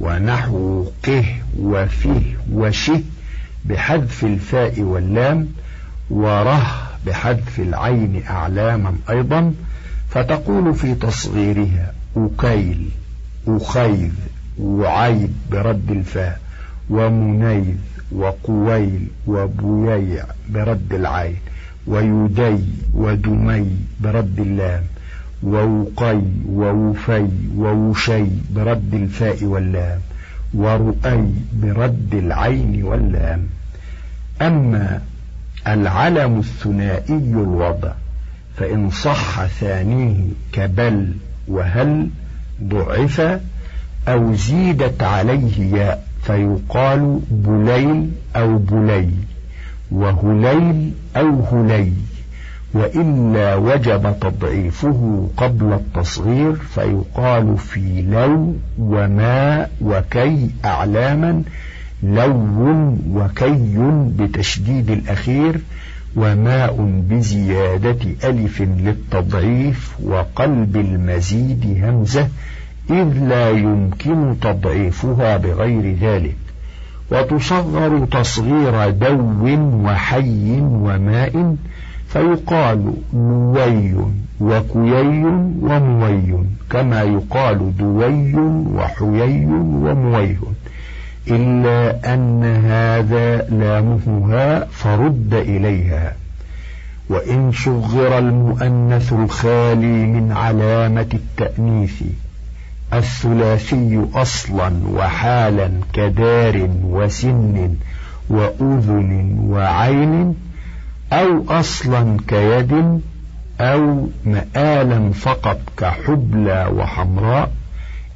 ونحو 0.00 0.84
قه 1.04 1.24
وفه 1.58 2.22
وشه 2.52 3.02
بحذف 3.64 4.24
الفاء 4.24 4.80
واللام 4.80 5.48
وره 6.10 6.91
بحذف 7.06 7.60
العين 7.60 8.22
أعلاما 8.30 8.94
أيضا 9.10 9.54
فتقول 10.10 10.74
في 10.74 10.94
تصغيرها 10.94 11.92
أكيل 12.16 12.88
أخيذ 13.48 14.10
وعيب 14.58 15.32
برد 15.50 15.90
الفاء 15.90 16.40
ومنيذ 16.90 17.74
وقويل 18.12 19.06
وبييع 19.26 20.24
برد 20.50 20.94
العين 20.94 21.36
ويدي 21.86 22.58
ودمي 22.94 23.66
برد 24.00 24.40
اللام 24.40 24.82
ووقي 25.42 26.22
ووفي 26.48 27.28
ووشي 27.56 28.24
برد 28.50 28.94
الفاء 28.94 29.44
واللام 29.44 30.00
ورؤي 30.54 31.24
برد 31.52 32.14
العين 32.14 32.84
واللام. 32.84 33.46
أما 34.42 35.00
العلم 35.66 36.38
الثنائي 36.38 37.14
الوضع 37.16 37.92
فإن 38.56 38.90
صح 38.90 39.46
ثانية 39.46 40.16
كبل 40.52 41.12
وهل 41.48 42.08
ضعف 42.62 43.40
أو 44.08 44.34
زيدت 44.34 45.02
عليه 45.02 45.76
ياء 45.76 46.06
فيقال 46.22 47.20
بليل 47.30 48.10
أو 48.36 48.58
بلي 48.58 49.08
وهليل 49.90 50.92
أو 51.16 51.40
هلي 51.44 51.92
وإلا 52.74 53.54
وجب 53.54 54.14
تضعيفه 54.20 55.28
قبل 55.36 55.72
التصغير 55.72 56.54
فيقال 56.54 57.58
في 57.58 58.02
لو 58.02 58.56
وما 58.78 59.66
وكي 59.80 60.50
أعلاما 60.64 61.42
لو 62.02 62.36
وكي 63.12 63.76
بتشديد 64.18 64.90
الأخير 64.90 65.60
وماء 66.16 67.02
بزيادة 67.10 67.98
ألف 68.24 68.62
للتضعيف 68.62 69.92
وقلب 70.04 70.76
المزيد 70.76 71.84
همزة 71.84 72.28
إذ 72.90 73.18
لا 73.28 73.50
يمكن 73.50 74.34
تضعيفها 74.40 75.36
بغير 75.36 75.96
ذلك. 76.00 76.36
وتصغر 77.12 78.06
تصغير 78.10 78.90
دو 78.90 79.46
وحي 79.84 80.60
وماء 80.60 81.56
فيقال 82.08 82.92
نوي 83.14 83.94
وكيي 84.40 85.24
وموي 85.62 86.44
كما 86.70 87.02
يقال 87.02 87.76
دوي 87.76 88.34
وحيي 88.76 89.46
ومويه 89.46 90.38
إلا 91.28 92.14
أن 92.14 92.44
هذا 92.44 93.36
لامها 93.48 94.64
فرد 94.64 95.34
إليها. 95.34 96.14
وإن 97.08 97.52
صغر 97.52 98.18
المؤنث 98.18 99.12
الخالي 99.12 100.06
من 100.06 100.32
علامة 100.32 101.06
التأنيث 101.14 102.02
الثلاثي 102.92 104.06
أصلا 104.14 104.72
وحالا 104.94 105.70
كدار 105.92 106.68
وسن 106.84 107.74
وأذن 108.28 109.38
وعين 109.50 110.34
أو 111.12 111.44
أصلا 111.48 112.16
كيد 112.28 113.00
أو 113.60 114.08
مآلا 114.24 115.12
فقط 115.12 115.60
كحبلى 115.76 116.70
وحمراء. 116.74 117.50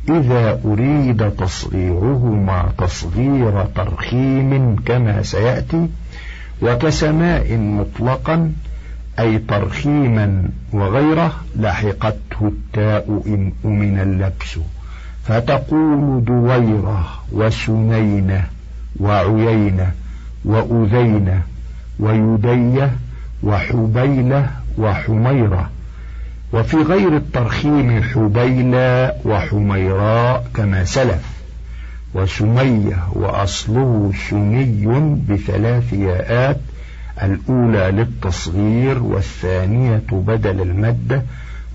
إذا 0.08 0.60
أريد 0.64 1.30
تصغيرهما 1.30 2.72
تصغير 2.78 3.64
ترخيم 3.74 4.76
كما 4.86 5.22
سيأتي 5.22 5.88
وكسماء 6.62 7.56
مطلقا 7.56 8.52
أي 9.18 9.38
ترخيما 9.38 10.48
وغيره 10.72 11.32
لحقته 11.56 12.40
التاء 12.42 13.22
إن 13.26 13.52
أمن 13.64 13.98
اللبس. 13.98 14.58
فتقول 15.24 16.24
دويرة 16.24 17.06
وسنينة 17.32 18.44
وعيينة 19.00 19.90
وأذينة 20.44 21.42
ويدية 22.00 22.90
وحبيلة 23.42 24.50
وحميرة. 24.78 25.70
وفي 26.56 26.76
غير 26.76 27.16
الترخيم 27.16 28.02
حبيلة 28.02 29.12
وحميراء 29.24 30.46
كما 30.54 30.84
سلف 30.84 31.36
وسمية 32.14 33.08
وأصله 33.12 34.12
سني 34.30 35.16
بثلاث 35.28 35.92
ياءات 35.92 36.60
الأولى 37.22 37.90
للتصغير 37.90 39.02
والثانية 39.02 40.02
بدل 40.12 40.60
المادة 40.60 41.22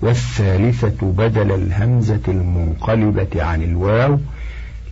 والثالثة 0.00 1.12
بدل 1.12 1.52
الهمزة 1.52 2.20
المنقلبة 2.28 3.42
عن 3.42 3.62
الواو 3.62 4.18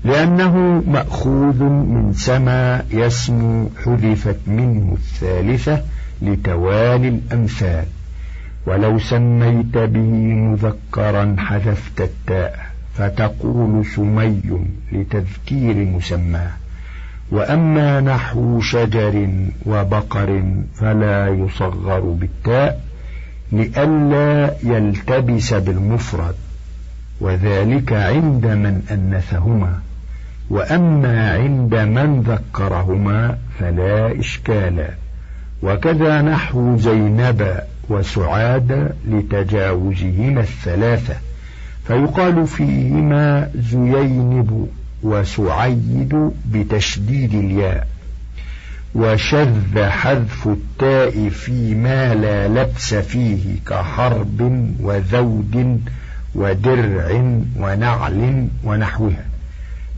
لأنه 0.05 0.83
مأخوذ 0.87 1.63
من 1.65 2.13
سما 2.17 2.85
يسمو 2.91 3.71
حذفت 3.85 4.39
منه 4.47 4.93
الثالثة 4.93 5.83
لتوالي 6.23 7.09
الأمثال. 7.09 7.85
ولو 8.67 8.99
سميت 8.99 9.79
به 9.79 10.35
مذكرا 10.35 11.37
حذفت 11.39 12.01
التاء 12.01 12.67
فتقول 12.95 13.87
سمي 13.87 14.43
لتذكير 14.93 15.75
مسماه 15.75 16.51
وأما 17.31 18.01
نحو 18.01 18.61
شجر 18.61 19.29
وبقر 19.67 20.43
فلا 20.75 21.29
يصغر 21.29 22.01
بالتاء 22.01 22.81
لئلا 23.53 24.55
يلتبس 24.63 25.55
بالمفرد. 25.55 26.35
وذلك 27.21 27.93
عند 27.93 28.47
من 28.47 28.83
أنثهما. 28.91 29.81
وأما 30.51 31.33
عند 31.33 31.75
من 31.75 32.21
ذكرهما 32.21 33.39
فلا 33.59 34.21
إشكال 34.21 34.87
وكذا 35.63 36.23
نحو 36.23 36.77
زينب 36.77 37.61
وسعاد 37.91 38.93
لتجاوزهما 39.09 40.41
الثلاثة. 40.41 41.15
فيقال 41.87 42.47
فيهما 42.47 43.51
زيينب 43.55 44.69
وسعيد 45.03 46.31
بتشديد 46.53 47.35
الياء. 47.35 47.87
وشذ 48.95 49.85
حذف 49.85 50.49
التاء 50.49 51.29
فيما 51.29 52.15
لا 52.15 52.49
لبس 52.49 52.95
فيه 52.95 53.57
كحرب 53.67 54.71
وذود 54.81 55.81
ودرع 56.35 57.23
ونعل 57.57 58.49
ونحوها. 58.65 59.31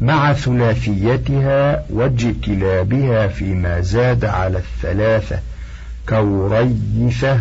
مع 0.02 0.33
ثلاثيتها 0.33 1.85
واجتلابها 1.90 3.26
فيما 3.26 3.81
زاد 3.81 4.24
على 4.24 4.59
الثلاثة 4.59 5.38
كوريثة 6.09 7.40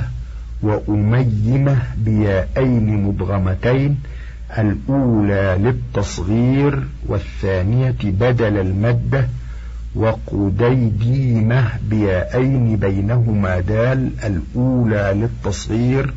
وأميمة 0.63 1.78
بيائين 1.97 3.04
مدغمتين 3.04 3.97
الأولى 4.58 5.58
للتصغير 5.60 6.84
والثانية 7.08 7.95
بدل 8.04 8.58
المدة 8.58 9.28
وقديديمة 9.95 11.69
بيائين 11.89 12.76
بينهما 12.78 13.60
دال 13.60 14.10
الأولى 14.24 15.13
للتصغير 15.15 16.13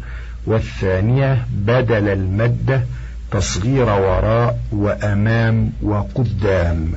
والثانية 0.47 1.47
بدل 1.51 2.09
المدة 2.09 2.83
تصغير 3.31 3.89
وراء 3.89 4.59
وأمام 4.73 5.73
وقدام. 5.83 6.93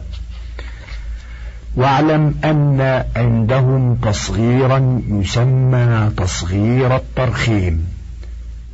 واعلم 1.78 2.36
أن 2.46 3.04
عندهم 3.16 3.96
تصغيرا 3.96 5.02
يسمى 5.10 6.12
تصغير 6.18 6.96
الترخيم 6.96 7.86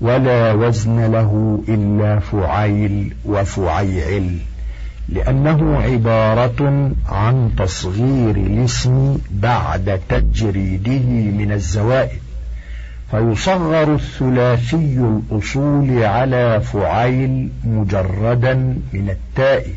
ولا 0.02 0.54
وزن 0.54 1.12
له 1.12 1.64
إلا 1.70 2.20
فعيل 2.20 3.16
وفعيعل 3.26 4.38
لأنه 5.10 5.78
عبارة 5.78 6.92
عن 7.10 7.52
تصغير 7.58 8.36
الاسم 8.36 9.18
بعد 9.32 10.00
تجريده 10.10 11.32
من 11.32 11.52
الزوائد 11.52 12.20
فيصغر 13.12 13.96
الثلاثي 13.96 14.98
الأصول 15.32 16.04
على 16.04 16.62
فعيل 16.62 17.50
مجردا 17.64 18.54
من 18.94 19.10
التاء. 19.10 19.68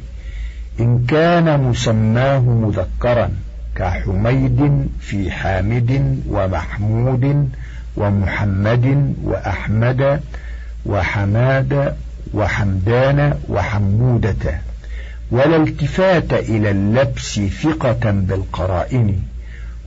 إن 0.81 1.05
كان 1.09 1.61
مسماه 1.61 2.39
مذكرا 2.41 3.31
كحميد 3.77 4.87
في 5.01 5.31
حامد 5.31 6.21
ومحمود 6.29 7.49
ومحمد 7.97 9.15
وأحمد 9.25 10.21
وحماد 10.87 11.95
وحمدان 12.35 13.35
وحمودة 13.49 14.61
ولا 15.31 15.57
التفات 15.57 16.33
إلى 16.33 16.71
اللبس 16.71 17.41
ثقة 17.41 18.11
بالقرائن 18.11 19.19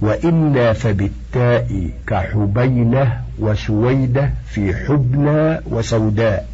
وإلا 0.02 0.74
فبالتاء 0.74 1.90
كحبيلة 2.08 3.22
وسويدة 3.40 4.30
في 4.48 4.76
حبلى 4.76 5.62
وسوداء. 5.66 6.49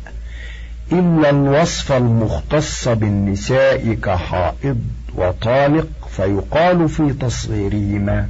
إلا 0.92 1.30
الوصف 1.30 1.92
المختص 1.92 2.88
بالنساء 2.88 3.94
كحائض 3.94 4.82
وطالق 5.16 5.88
فيقال 6.10 6.90
في 6.90 7.14
تصغيرهما 7.14 8.30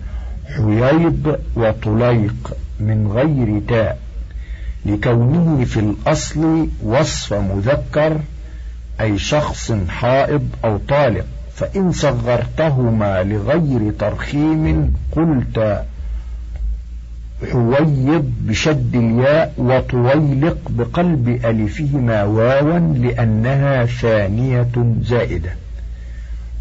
حييض 0.56 1.40
وطليق 1.56 2.58
من 2.80 3.12
غير 3.12 3.62
تاء. 3.68 4.00
لكونه 4.86 5.66
في 5.66 5.80
الأصل 5.80 6.68
وصف 6.84 7.34
مذكر 7.34 8.20
أي 9.02 9.18
شخص 9.18 9.72
حائض 9.90 10.48
أو 10.66 10.78
طالق 10.78 11.26
فإن 11.56 11.92
صغرتهما 11.92 13.24
لغير 13.24 13.92
ترخيم 14.00 14.94
قلت 15.12 15.86
حويض 17.44 18.32
بشد 18.42 18.96
الياء 18.96 19.54
وطويلق 19.58 20.58
بقلب 20.70 21.30
ألفهما 21.46 22.24
واوا 22.24 22.80
لأنها 22.80 23.86
ثانية 23.86 24.96
زائدة. 25.02 25.50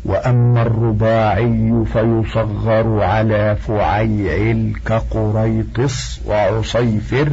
وأما 0.05 0.63
الرباعي 0.63 1.85
فيصغر 1.93 3.03
على 3.03 3.57
فعيعل 3.57 4.73
كقريطس 4.87 6.21
وعصيفر 6.27 7.33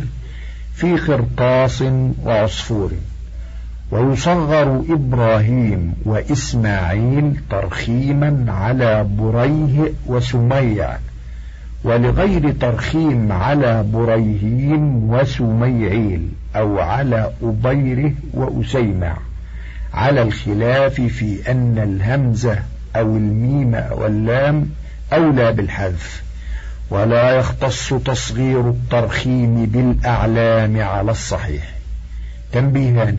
في 0.75 0.97
خرطاس 0.97 1.83
وعصفور. 2.25 2.91
ويصغر 3.91 4.83
إبراهيم 4.89 5.93
وإسماعيل 6.05 7.35
ترخيما 7.49 8.45
على 8.47 9.03
بريه 9.03 9.93
وسميع. 10.05 10.89
ولغير 11.83 12.51
ترخيم 12.51 13.31
على 13.31 13.83
بريهين 13.83 15.09
وسميعيل 15.09 16.27
أو 16.55 16.79
على 16.79 17.31
أبيره 17.43 18.13
وأسيمع. 18.33 19.17
على 19.93 20.21
الخلاف 20.21 21.01
في 21.01 21.51
أن 21.51 21.77
الهمزة 21.77 22.59
أو 22.95 23.17
الميم 23.17 23.83
واللام 23.91 24.69
أولى 25.13 25.51
بالحذف. 25.51 26.23
ولا 26.89 27.31
يختص 27.31 27.93
تصغير 27.93 28.69
الترخيم 28.69 29.65
بالأعلام 29.65 30.81
على 30.81 31.11
الصحيح. 31.11 31.73
تنبيهان. 32.51 33.17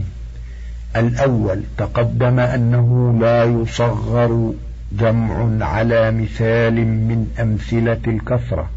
الأول 0.96 1.62
تقدم 1.78 2.38
أنه 2.40 3.18
لا 3.20 3.44
يصغر 3.44 4.52
جمع 4.98 5.66
على 5.66 6.10
مثال 6.10 6.74
من 6.74 7.26
أمثلة 7.40 8.00
الكثرة 8.06 8.70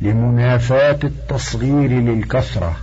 لمنافاة 0.00 0.98
التصغير 1.04 1.90
للكثرة 1.90 2.76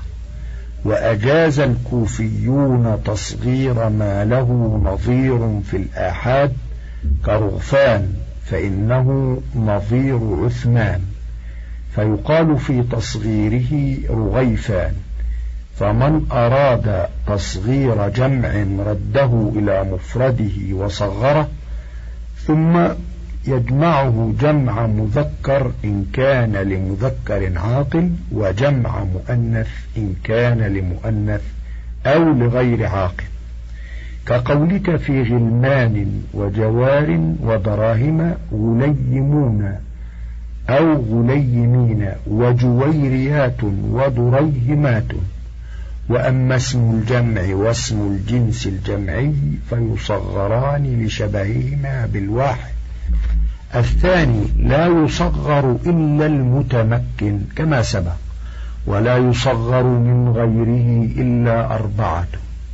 وأجاز 0.86 1.60
الكوفيون 1.60 3.04
تصغير 3.06 3.90
ما 3.90 4.26
له 4.26 4.80
نظير 4.84 5.62
في 5.72 5.78
الآحاد 5.78 6.54
كرغفان 7.26 8.14
فإنه 8.46 9.38
نظير 9.56 10.20
عثمان. 10.46 11.02
فيقال 11.96 12.58
في 12.58 12.84
تصغيره 12.84 13.98
رغيفان 14.10 14.94
فمن 15.80 16.28
أراد 16.32 17.08
تصغير 17.28 18.10
جمع 18.10 18.50
رده 18.86 19.52
إلى 19.56 19.84
مفرده 19.84 20.74
وصغره 20.74 21.48
ثم 22.48 22.88
يجمعه 23.48 24.34
جمع 24.42 24.88
مذكر 24.88 25.72
إن 25.86 26.06
كان 26.14 26.56
لمذكر 26.56 27.52
عاقل 27.58 28.12
وجمع 28.32 29.04
مؤنث 29.04 29.68
إن 29.98 30.14
كان 30.24 30.58
لمؤنث 30.58 31.42
أو 32.06 32.34
لغير 32.34 32.86
عاقل. 32.86 33.24
كقولك 34.26 34.96
في 34.96 35.24
غلمان 35.24 36.22
وجوار 36.34 37.36
ودراهم 37.44 38.34
غليمون 38.52 39.76
أو 40.70 40.94
غليمين 40.94 42.10
وجويريات 42.28 43.64
ودريهمات 43.92 45.12
وأما 46.10 46.56
اسم 46.56 46.92
الجمع 46.92 47.56
واسم 47.56 48.08
الجنس 48.08 48.68
الجمعي 48.68 49.34
فيصغران 49.70 51.06
لشبههما 51.06 52.06
بالواحد. 52.06 52.72
الثاني 53.76 54.44
لا 54.58 54.88
يصغر 54.88 55.78
إلا 55.86 56.26
المتمكن 56.26 57.40
كما 57.56 57.82
سبق 57.82 58.16
ولا 58.86 59.18
يصغر 59.18 59.84
من 59.84 60.30
غيره 60.30 61.08
إلا 61.22 61.76
أربعة. 61.76 62.28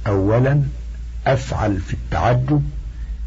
أولا 0.07 0.61
أفعل 1.27 1.77
في 1.77 1.93
التعجب. 1.93 2.63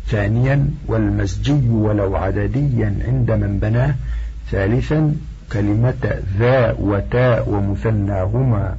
ثانيا 0.09 0.69
والمسجي 0.87 1.69
ولو 1.69 2.16
عدديا 2.16 2.95
عند 3.07 3.31
من 3.31 3.59
بناه. 3.59 3.95
ثالثا 4.51 5.14
كلمة 5.53 6.21
ذا 6.38 6.77
وتاء 6.79 7.49
ومثناهما. 7.49 8.77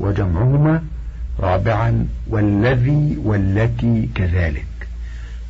وجمعهما 0.00 0.82
رابعا 1.40 2.06
والذي 2.28 3.18
والتي 3.24 4.08
كذلك. 4.14 4.66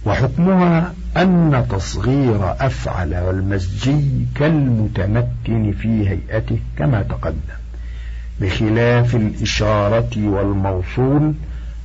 وحكمها 0.06 0.94
أن 1.16 1.66
تصغير 1.70 2.52
أفعل 2.66 3.14
والمسجي 3.14 4.26
كالمتمكن 4.34 5.72
في 5.72 6.08
هيئته 6.08 6.58
كما 6.78 7.02
تقدم. 7.02 7.62
بخلاف 8.40 9.14
الإشارة 9.14 10.10
والموصول 10.16 11.34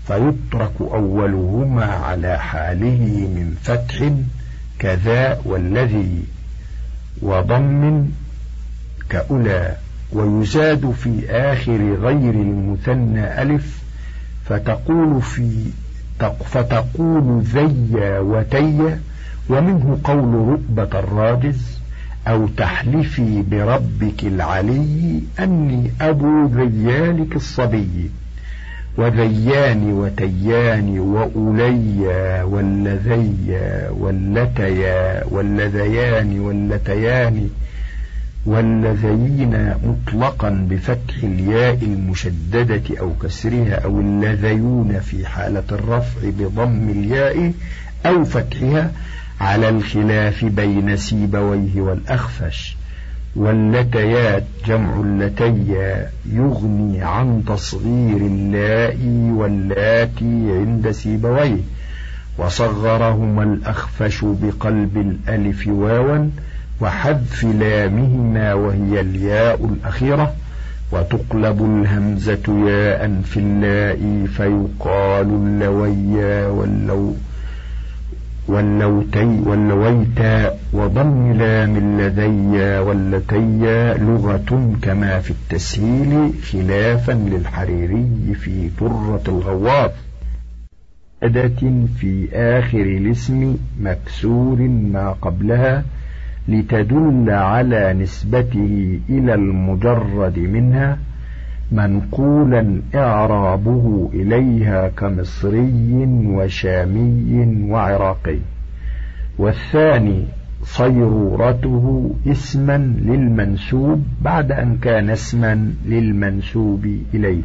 فيترك 0.07 0.71
أولهما 0.81 1.85
على 1.85 2.39
حاله 2.39 3.27
من 3.35 3.55
فتح 3.63 4.11
كذا 4.79 5.41
والذي 5.45 6.23
وضم 7.21 8.05
كأولى. 9.09 9.75
ويزاد 10.13 10.91
في 10.91 11.29
آخر 11.29 11.93
غير 12.01 12.33
المثنى 12.33 13.41
ألف 13.41 13.81
فتقول 14.45 15.21
في 15.21 15.71
فتقول 16.45 17.41
ذي 17.41 17.95
وتي 18.19 18.97
ومنه 19.49 19.99
قول 20.03 20.33
رؤبة 20.33 20.99
الراجز 20.99 21.79
أو 22.27 22.47
تحلفي 22.47 23.43
بربك 23.51 24.23
العلي 24.23 25.21
أني 25.39 25.91
أبو 26.01 26.45
ذيالك 26.45 27.35
الصبي. 27.35 28.09
وذيان 28.97 29.93
وتيان 29.93 30.99
وأوليا 30.99 32.43
واللذيا 32.43 33.89
واللتيا 33.89 35.23
واللذيان 35.23 36.39
واللتيان 36.39 37.49
واللذين 38.47 39.73
مطلقا 39.83 40.49
بفتح 40.69 41.23
الياء 41.23 41.77
المشددة 41.81 42.99
أو 42.99 43.13
كسرها 43.23 43.75
أو 43.75 43.99
اللذيون 43.99 44.99
في 44.99 45.25
حالة 45.25 45.63
الرفع 45.71 46.19
بضم 46.23 46.89
الياء 46.89 47.53
أو 48.05 48.25
فتحها 48.25 48.91
على 49.41 49.69
الخلاف 49.69 50.45
بين 50.45 50.97
سيبويه 50.97 51.81
والأخفش. 51.81 52.77
واللتيات 53.35 54.43
جمع 54.67 55.01
اللتيا 55.01 56.09
يغني 56.31 57.01
عن 57.03 57.43
تصغير 57.47 58.17
اللاء 58.17 58.97
واللاتي 59.35 60.51
عند 60.51 60.91
سيبويه. 60.91 61.61
وصغرهما 62.37 63.43
الأخفش 63.43 64.19
بقلب 64.23 64.97
الألف 64.97 65.67
واوا 65.67 66.29
وحذف 66.81 67.43
لامهما 67.43 68.53
وهي 68.53 68.99
الياء 69.01 69.65
الأخيرة 69.65 70.33
وتقلب 70.91 71.61
الهمزة 71.61 72.67
ياء 72.69 73.21
في 73.25 73.39
اللاء 73.39 74.25
فيقال 74.25 75.27
اللويا 75.27 76.47
واللو 76.47 77.13
واللوتي 78.47 79.41
واللويتا 79.45 80.55
وضم 80.73 81.33
لام 81.33 81.77
اللذي 81.77 82.79
واللتي 82.79 83.95
لغة 84.03 84.75
كما 84.81 85.19
في 85.19 85.31
التسهيل 85.31 86.33
خلافا 86.51 87.11
للحريري 87.11 88.35
في 88.35 88.69
طرة 88.79 89.23
الغواص 89.27 89.91
أداة 91.23 91.85
في 91.99 92.27
آخر 92.33 92.81
الاسم 92.81 93.57
مكسور 93.81 94.57
ما 94.67 95.15
قبلها 95.21 95.83
لتدل 96.47 97.29
على 97.29 97.93
نسبته 97.93 98.99
إلى 99.09 99.33
المجرد 99.33 100.39
منها 100.39 100.97
منقولا 101.71 102.81
إعرابه 102.95 104.09
إليها 104.13 104.87
كمصري 104.87 106.05
وشامي 106.25 107.67
وعراقي. 107.69 108.37
والثاني 109.37 110.23
صيرورته 110.63 112.11
اسما 112.27 112.77
للمنسوب 112.77 114.03
بعد 114.21 114.51
أن 114.51 114.77
كان 114.77 115.09
اسما 115.09 115.71
للمنسوب 115.85 116.85
إليه. 117.13 117.41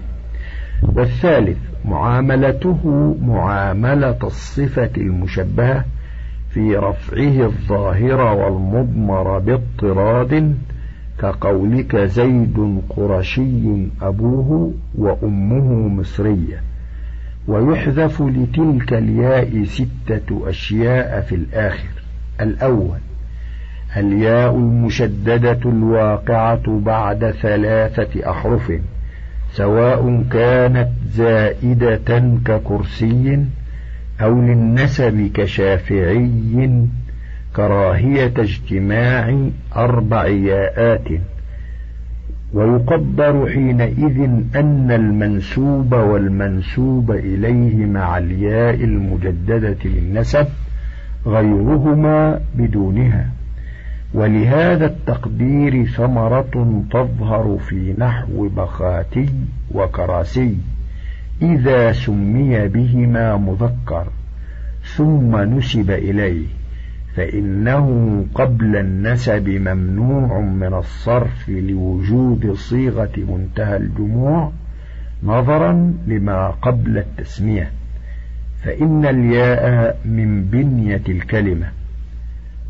والثالث 0.82 1.58
معاملته 1.84 3.16
معاملة 3.22 4.18
الصفة 4.24 4.90
المشبهة 4.96 5.84
في 6.54 6.76
رفعه 6.76 7.46
الظاهر 7.46 8.20
والمضمر 8.20 9.38
باضطراد 9.38 10.54
كقولك 11.18 11.96
زيد 11.96 12.82
قرشي 12.88 13.86
أبوه 14.02 14.74
وأمه 14.98 15.88
مصرية 15.88 16.60
ويحذف 17.48 18.22
لتلك 18.22 18.92
الياء 18.92 19.64
ستة 19.64 20.48
أشياء 20.48 21.20
في 21.20 21.34
الآخر. 21.34 21.88
الأول 22.40 22.98
الياء 23.96 24.56
المشددة 24.56 25.58
الواقعة 25.64 26.80
بعد 26.80 27.30
ثلاثة 27.30 28.30
أحرف 28.30 28.72
سواء 29.52 30.24
كانت 30.30 30.88
زائدة 31.06 32.38
ككرسي 32.44 33.44
أو 34.22 34.40
للنسب 34.40 35.30
كشافعي 35.34 36.30
كراهية 37.56 38.32
اجتماع 38.38 39.38
أربع 39.76 40.26
ياءات 40.26 41.08
ويقدر 42.54 43.46
حينئذ 43.46 44.20
أن 44.56 44.90
المنسوب 44.90 45.92
والمنسوب 45.92 47.10
إليه 47.10 47.86
مع 47.86 48.18
الياء 48.18 48.74
المجددة 48.74 49.76
للنسب 49.84 50.46
غيرهما 51.26 52.40
بدونها. 52.54 53.26
ولهذا 54.14 54.86
التقدير 54.86 55.84
ثمرة 55.86 56.82
تظهر 56.90 57.58
في 57.68 57.94
نحو 57.98 58.48
بخاتي 58.48 59.28
وكراسي. 59.74 60.56
إذا 61.42 61.92
سمي 61.92 62.68
بهما 62.68 63.36
مذكر 63.36 64.06
ثم 64.96 65.36
نسب 65.36 65.90
إليه 65.90 66.46
فإنه 67.16 67.86
قبل 68.34 68.76
النسب 68.76 69.48
ممنوع 69.48 70.40
من 70.40 70.74
الصرف 70.74 71.48
لوجود 71.48 72.52
صيغة 72.52 73.12
منتهى 73.16 73.76
الجموع 73.76 74.52
نظرا 75.22 75.94
لما 76.06 76.48
قبل 76.48 76.98
التسمية 76.98 77.70
فإن 78.62 79.06
الياء 79.06 79.98
من 80.04 80.44
بنية 80.44 81.02
الكلمة 81.08 81.66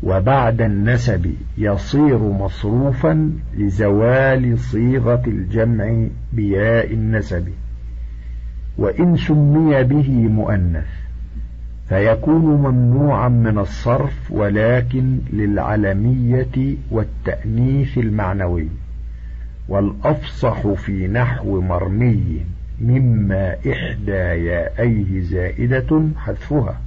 وبعد 0.03 0.61
النسب 0.61 1.33
يصير 1.57 2.17
مصروفا 2.17 3.31
لزوال 3.57 4.59
صيغة 4.59 5.23
الجمع 5.27 6.05
بياء 6.33 6.93
النسب 6.93 7.47
وإن 8.77 9.17
سمي 9.17 9.83
به 9.83 10.09
مؤنث 10.09 10.85
فيكون 11.89 12.41
ممنوعا 12.41 13.29
من 13.29 13.57
الصرف 13.57 14.31
ولكن 14.31 15.17
للعلمية 15.33 16.75
والتأنيث 16.91 17.97
المعنوي. 17.97 18.67
والأفصح 19.67 20.67
في 20.67 21.07
نحو 21.07 21.61
مرمي 21.61 22.41
مما 22.81 23.55
إحدى 23.71 24.45
يائيه 24.47 25.21
زائدة 25.21 26.01
حذفها. 26.17 26.77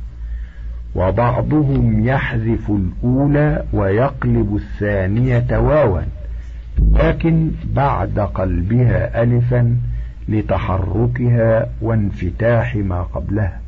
وبعضهم 0.97 2.07
يحذف 2.07 2.71
الأولى 2.71 3.65
ويقلب 3.73 4.57
الثانية 4.57 5.59
واوا 5.59 6.01
لكن 6.93 7.51
بعد 7.65 8.19
قلبها 8.19 9.23
ألفا 9.23 9.77
لتحركها 10.29 11.69
وانفتاح 11.83 12.77
ما 12.77 13.03
قبلها. 13.03 13.61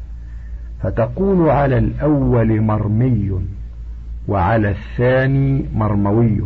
فتقول 0.82 1.50
على 1.50 1.78
الأول 1.78 2.60
مرمي 2.60 3.40
وعلى 4.28 4.70
الثاني 4.70 5.64
مرموي. 5.74 6.40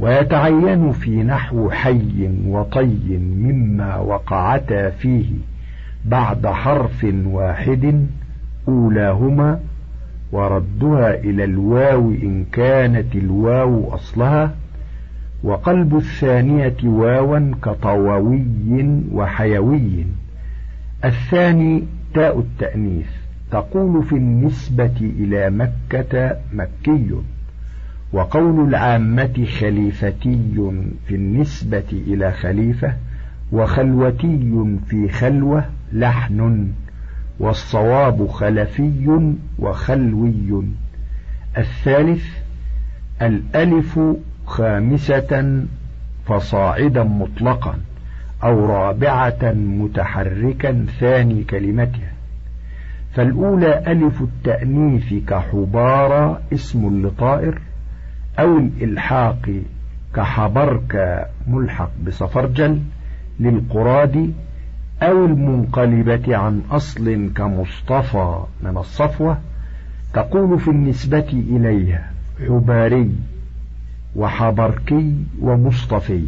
ويتعين 0.00 0.92
في 0.92 1.22
نحو 1.22 1.70
حي 1.70 2.30
وطي 2.46 3.18
مما 3.18 3.96
وقعتا 3.96 4.90
فيه 4.90 5.26
بعد 6.04 6.46
حرف 6.46 7.06
واحد 7.26 8.06
أولاهما 8.68 9.60
وردها 10.32 11.14
إلى 11.14 11.44
الواو 11.44 12.10
إن 12.10 12.44
كانت 12.52 13.14
الواو 13.14 13.94
أصلها. 13.94 14.54
وقلب 15.42 15.96
الثانية 15.96 16.76
واوا 16.84 17.52
كطووي 17.62 18.46
وحيوي. 19.12 20.06
الثاني 21.04 21.82
تاء 22.14 22.38
التأنيث 22.38 23.06
تقول 23.50 24.04
في 24.04 24.12
النسبة 24.12 24.96
إلى 25.00 25.50
مكة 25.50 26.36
مكي. 26.52 27.10
وقول 28.12 28.68
العامة 28.68 29.46
خليفتي 29.60 30.38
في 31.06 31.14
النسبة 31.14 31.84
إلى 31.92 32.32
خليفة 32.32 32.94
وخلوتي 33.52 34.78
في 34.86 35.08
خلوة 35.08 35.64
لحن. 35.92 36.68
والصواب 37.38 38.26
خلفي 38.26 39.32
وخلوي. 39.58 40.64
الثالث 41.58 42.24
الألف 43.22 44.00
خامسة 44.48 45.62
فصاعدا 46.26 47.02
مطلقا 47.02 47.74
أو 48.44 48.66
رابعة 48.66 49.52
متحركا 49.52 50.86
ثاني 51.00 51.44
كلمتها. 51.44 52.12
فالأولى 53.14 53.78
ألف 53.86 54.22
التأنيث 54.22 55.14
كحبارى 55.26 56.40
اسم 56.52 57.06
لطائر 57.06 57.58
أو 58.38 58.58
الإلحاق 58.58 59.50
كحبرك 60.14 61.26
ملحق 61.46 61.90
بصفرجل 62.06 62.80
للقراد 63.40 64.32
أو 65.02 65.24
المنقلبة 65.24 66.36
عن 66.36 66.62
أصل 66.70 67.30
كمصطفى 67.36 68.38
من 68.62 68.78
الصفوة 68.78 69.38
تقول 70.14 70.58
في 70.58 70.70
النسبة 70.70 71.28
إليها 71.32 72.10
حباري. 72.48 73.10
وحبركي 74.18 75.14
ومصطفي. 75.40 76.26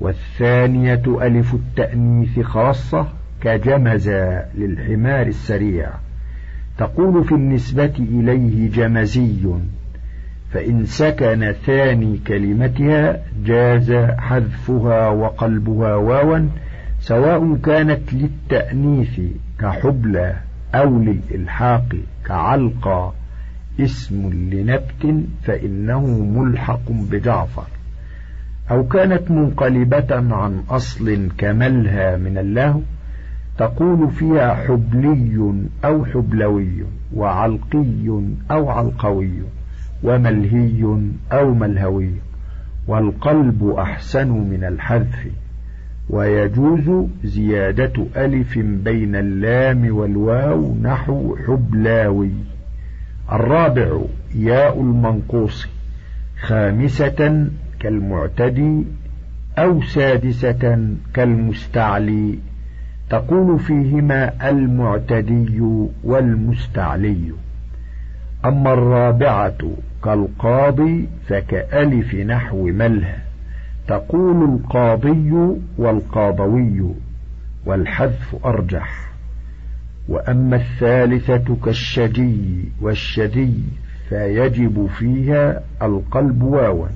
والثانية 0.00 1.02
ألف 1.06 1.54
التأنيث 1.54 2.40
خاصة 2.40 3.06
كجمز 3.40 4.08
للحمار 4.54 5.26
السريع. 5.26 5.90
تقول 6.78 7.24
في 7.24 7.32
النسبة 7.32 7.92
إليه 7.98 8.70
جمزي 8.70 9.36
فإن 10.52 10.84
سكن 10.86 11.52
ثاني 11.66 12.18
كلمتها 12.26 13.22
جاز 13.44 13.92
حذفها 14.18 15.08
وقلبها 15.08 15.94
واوا 15.94 16.48
سواء 17.00 17.56
كانت 17.56 18.14
للتأنيث 18.14 19.20
كحبلى 19.60 20.36
أو 20.74 20.98
للإلحاق 20.98 21.96
كعلقى. 22.26 23.12
اسم 23.84 24.30
لنبت 24.52 25.24
فإنه 25.42 26.06
ملحق 26.06 26.90
بجعفر. 26.90 27.66
أو 28.70 28.88
كانت 28.88 29.30
منقلبة 29.30 30.34
عن 30.34 30.62
أصل 30.70 31.28
كملها 31.38 32.16
من 32.16 32.38
الله 32.38 32.82
تقول 33.58 34.10
فيها 34.10 34.54
حبلي 34.54 35.54
أو 35.84 36.04
حبلوي 36.04 36.84
وعلقي 37.14 38.22
أو 38.50 38.68
علقوي 38.68 39.30
وملهي 40.02 40.98
أو 41.32 41.54
ملهوي 41.54 42.10
والقلب 42.88 43.64
أحسن 43.78 44.28
من 44.28 44.64
الحذف 44.64 45.26
ويجوز 46.10 47.06
زيادة 47.24 48.06
ألف 48.16 48.58
بين 48.58 49.16
اللام 49.16 49.96
والواو 49.96 50.74
نحو 50.82 51.36
حبلاوي. 51.36 52.30
الرابع 53.32 54.00
ياء 54.34 54.80
المنقوص. 54.80 55.68
خامسة 56.40 57.46
كالمعتدي. 57.80 58.84
أو 59.58 59.82
سادسة 59.82 60.88
كالمستعلي. 61.14 62.38
تقول 63.10 63.58
فيهما 63.58 64.48
المعتدي 64.50 65.60
والمستعلي. 66.04 67.32
أما 68.44 68.72
الرابعة 68.72 69.72
كالقاضي 70.04 71.08
فكألف 71.26 72.14
نحو 72.14 72.64
مله 72.66 73.14
تقول 73.88 74.44
القاضي 74.44 75.32
والقاضوي 75.78 76.94
والحذف 77.66 78.36
أرجح. 78.44 79.09
وأما 80.10 80.56
الثالثة 80.56 81.56
كالشجي 81.64 82.64
والشدي 82.80 83.54
فيجب 84.08 84.86
فيها 84.98 85.62
القلب 85.82 86.42
واوا 86.42 86.86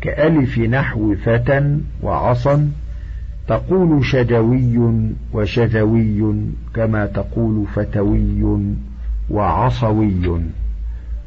كألف 0.00 0.58
نحو 0.58 1.14
فتى 1.14 1.78
وعصا 2.02 2.70
تقول 3.48 4.04
شجوي 4.04 4.80
وشذوي 5.32 6.34
كما 6.74 7.06
تقول 7.06 7.66
فتوي 7.74 8.44
وعصوي 9.30 10.40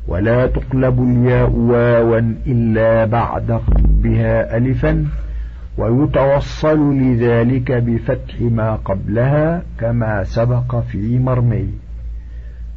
ولا 0.07 0.47
تقلب 0.47 1.03
الياء 1.03 1.49
واوا 1.49 2.19
إلا 2.47 3.05
بعد 3.05 3.51
قلبها 3.51 4.57
ألفا 4.57 5.05
ويتوصل 5.77 6.97
لذلك 6.97 7.71
بفتح 7.71 8.41
ما 8.41 8.75
قبلها 8.75 9.63
كما 9.79 10.23
سبق 10.23 10.79
في 10.79 11.19
مرمي. 11.19 11.69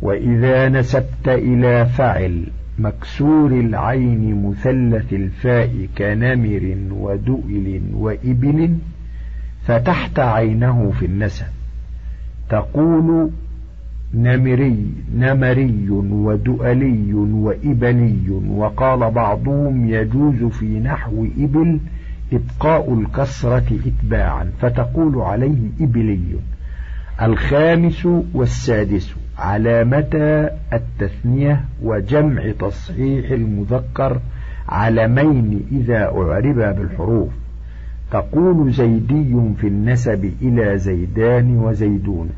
وإذا 0.02 0.68
نسبت 0.68 1.28
إلى 1.28 1.86
فعل 1.86 2.44
مكسور 2.78 3.52
العين 3.52 4.46
مثلث 4.46 5.12
الفاء 5.12 5.88
كنمر 5.98 6.76
ودؤل 6.90 7.80
وإبل 7.94 8.76
فتحت 9.62 10.18
عينه 10.18 10.90
في 10.90 11.06
النسب. 11.06 11.46
تقول 12.50 13.30
نمري 14.14 14.86
نمري 15.14 15.90
ودؤلي 15.90 17.14
وإبلي 17.14 18.30
وقال 18.48 19.10
بعضهم 19.10 19.88
يجوز 19.88 20.44
في 20.44 20.80
نحو 20.80 21.26
إبل 21.38 21.78
إبقاء 22.32 22.94
الكسرة 22.94 23.78
إتباعا 23.86 24.50
فتقول 24.60 25.18
عليه 25.18 25.70
إبلي. 25.80 26.36
الخامس 27.22 28.08
والسادس 28.34 29.14
علامة 29.38 30.50
التثنية 30.72 31.64
وجمع 31.82 32.50
تصحيح 32.60 33.30
المذكر 33.30 34.20
علمين 34.68 35.60
إذا 35.72 36.04
أعربا 36.04 36.72
بالحروف؟ 36.72 37.28
تقول 38.10 38.72
زيدي 38.72 39.36
في 39.60 39.68
النسب 39.68 40.32
إلى 40.42 40.78
زيدان 40.78 41.56
وزيدون. 41.56 42.30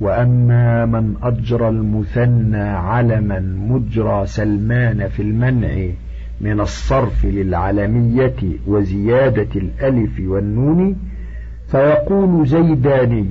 وأما 0.00 0.86
من 0.86 1.14
أجرى 1.22 1.68
المثنى 1.68 2.62
علما 2.62 3.40
مجرى 3.40 4.26
سلمان 4.26 5.08
في 5.08 5.22
المنع 5.22 5.88
من 6.40 6.60
الصرف 6.60 7.24
للعلمية 7.24 8.36
وزيادة 8.66 9.48
الألف 9.56 10.20
والنون 10.20 10.96
فيقول 11.68 12.46
زيداني 12.46 13.26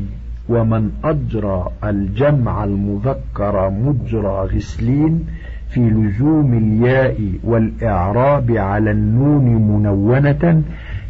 ومن 0.50 0.92
أجرى 1.04 1.68
الجمع 1.84 2.64
المذكر 2.64 3.70
مجرى 3.70 4.50
غسلين 4.56 5.26
في 5.70 5.80
لزوم 5.90 6.54
الياء 6.54 7.18
والإعراب 7.44 8.52
على 8.52 8.92
النون 8.92 9.46
منونة 9.46 10.64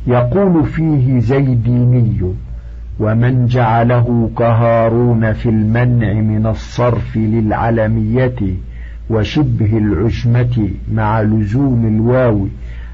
يقول 0.08 0.66
فيه 0.66 1.20
زيديني 1.20 2.22
ومن 3.00 3.46
جعله 3.46 4.30
كهارون 4.38 5.34
في 5.34 5.50
المنع 5.50 6.14
من 6.14 6.46
الصرف 6.48 7.18
للعلمية 7.18 8.36
وشبه 9.10 9.78
العشمة 9.78 10.70
مع 10.94 11.22
لزوم 11.22 11.88
الواو 11.88 12.48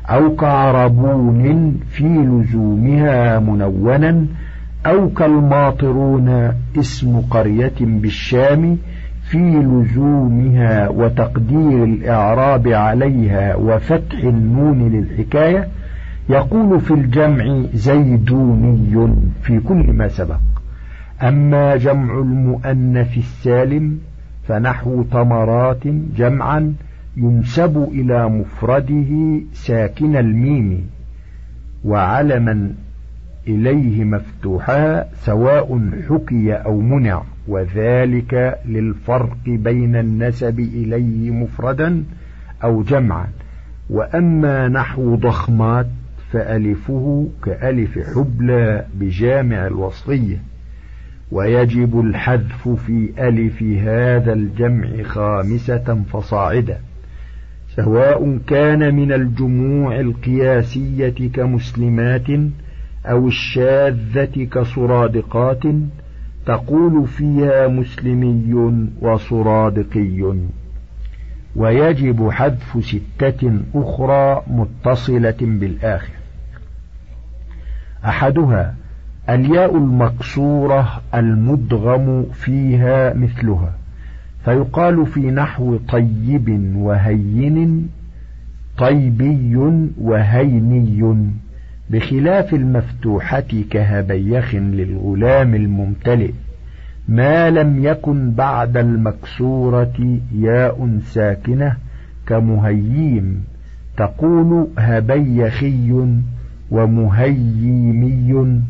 أو 0.09 0.35
كعربون 0.35 1.79
في 1.89 2.03
لزومها 2.03 3.39
منونا 3.39 4.25
أو 4.85 5.09
كالماطرون 5.09 6.53
اسم 6.79 7.21
قرية 7.29 7.73
بالشام 7.79 8.77
في 9.23 9.37
لزومها 9.37 10.89
وتقدير 10.89 11.83
الإعراب 11.83 12.67
عليها 12.67 13.55
وفتح 13.55 14.17
النون 14.23 14.89
للحكاية 14.89 15.67
يقول 16.29 16.81
في 16.81 16.93
الجمع 16.93 17.63
زيدوني 17.73 19.15
في 19.41 19.59
كل 19.59 19.93
ما 19.93 20.07
سبق. 20.07 20.39
أما 21.21 21.75
جمع 21.75 22.19
المؤنث 22.19 23.17
السالم 23.17 23.97
فنحو 24.47 25.03
تمرات 25.03 25.87
جمعا 26.17 26.73
ينسب 27.17 27.89
إلى 27.91 28.29
مفرده 28.29 29.41
ساكن 29.53 30.15
الميم 30.15 30.89
وعلما 31.85 32.73
إليه 33.47 34.03
مفتوحا 34.03 35.05
سواء 35.25 35.89
حكي 36.09 36.53
أو 36.53 36.81
منع 36.81 37.23
وذلك 37.47 38.59
للفرق 38.65 39.37
بين 39.45 39.95
النسب 39.95 40.59
إليه 40.59 41.31
مفردا 41.31 42.03
أو 42.63 42.83
جمعا. 42.83 43.27
وأما 43.89 44.67
نحو 44.67 45.15
ضخمات 45.15 45.87
فألفه 46.31 47.27
كألف 47.45 47.99
حبلى 48.15 48.85
بجامع 48.93 49.67
الوصلية. 49.67 50.37
ويجب 51.31 51.99
الحذف 51.99 52.69
في 52.69 53.09
ألف 53.19 53.63
هذا 53.63 54.33
الجمع 54.33 55.03
خامسة 55.03 56.03
فصاعدا 56.13 56.77
سواء 57.75 58.37
كان 58.47 58.95
من 58.95 59.11
الجموع 59.11 59.99
القياسية 59.99 61.29
كمسلمات 61.33 62.27
أو 63.05 63.27
الشاذة 63.27 64.47
كصرادقات 64.51 65.63
تقول 66.45 67.07
فيها 67.07 67.67
مسلمي 67.67 68.89
وصرادقي. 69.01 70.35
ويجب 71.55 72.29
حذف 72.29 72.85
ستة 72.85 73.59
أخرى 73.75 74.43
متصلة 74.47 75.37
بالآخر. 75.41 76.13
أحدها 78.05 78.75
الياء 79.31 79.77
المكسورة 79.77 81.01
المدغم 81.15 82.25
فيها 82.33 83.13
مثلها 83.13 83.73
فيقال 84.45 85.05
في 85.05 85.31
نحو 85.31 85.77
طيب 85.77 86.75
وهين 86.75 87.89
طيبي 88.77 89.55
وهيني 90.01 91.25
بخلاف 91.89 92.53
المفتوحة 92.53 93.43
كهبيخ 93.71 94.55
للغلام 94.55 95.55
الممتلئ 95.55 96.31
ما 97.07 97.49
لم 97.49 97.85
يكن 97.85 98.31
بعد 98.31 98.77
المكسورة 98.77 100.19
ياء 100.35 100.99
ساكنة 101.05 101.77
كمهييم 102.27 103.43
تقول 103.97 104.67
هبيخي 104.77 106.13
ومهيمي. 106.71 108.61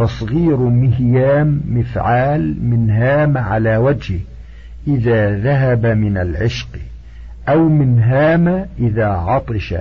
تصغير 0.00 0.56
مهيام 0.56 1.60
مفعال 1.68 2.64
من 2.64 2.90
هام 2.90 3.38
على 3.38 3.76
وجهه 3.76 4.20
إذا 4.86 5.38
ذهب 5.38 5.86
من 5.86 6.18
العشق 6.18 6.68
أو 7.48 7.68
من 7.68 7.98
هام 7.98 8.66
إذا 8.78 9.06
عطش 9.06 9.74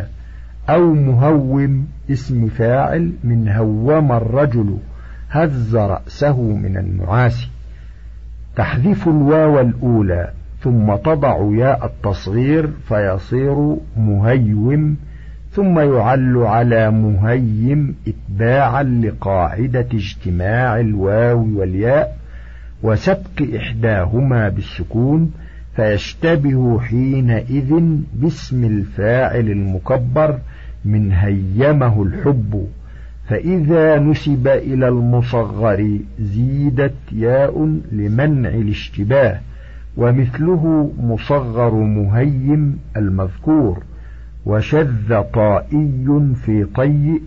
أو 0.69 0.93
مهوم 0.93 1.87
اسم 2.11 2.47
فاعل 2.47 3.11
من 3.23 3.49
هوم 3.49 4.11
الرجل 4.11 4.77
هز 5.29 5.75
رأسه 5.75 6.41
من 6.41 6.77
النعاس 6.77 7.47
تحذف 8.55 9.07
الواو 9.07 9.59
الأولى 9.59 10.31
ثم 10.61 10.95
تضع 10.95 11.49
ياء 11.51 11.85
التصغير 11.85 12.69
فيصير 12.87 13.75
مهيم 13.97 14.97
ثم 15.59 15.79
يعل 15.79 16.37
على 16.37 16.91
مهيم 16.91 17.95
إتباعا 18.07 18.83
لقاعدة 18.83 19.87
اجتماع 19.93 20.79
الواو 20.79 21.47
والياء 21.55 22.17
وسبق 22.83 23.55
إحداهما 23.55 24.49
بالسكون 24.49 25.31
فيشتبه 25.75 26.79
حينئذ 26.79 27.81
باسم 28.13 28.63
الفاعل 28.63 29.49
المكبر 29.51 30.39
من 30.85 31.11
هيمه 31.11 32.03
الحب. 32.03 32.67
فإذا 33.29 33.99
نسب 33.99 34.47
إلى 34.47 34.87
المصغر 34.87 35.99
زيدت 36.19 36.95
ياء 37.11 37.79
لمنع 37.91 38.49
الاشتباه 38.49 39.39
ومثله 39.97 40.91
مصغر 40.99 41.73
مهيم 41.73 42.79
المذكور. 42.97 43.88
وشذ 44.49 45.21
طائي 45.33 46.33
في 46.45 46.65
طي 46.75 47.21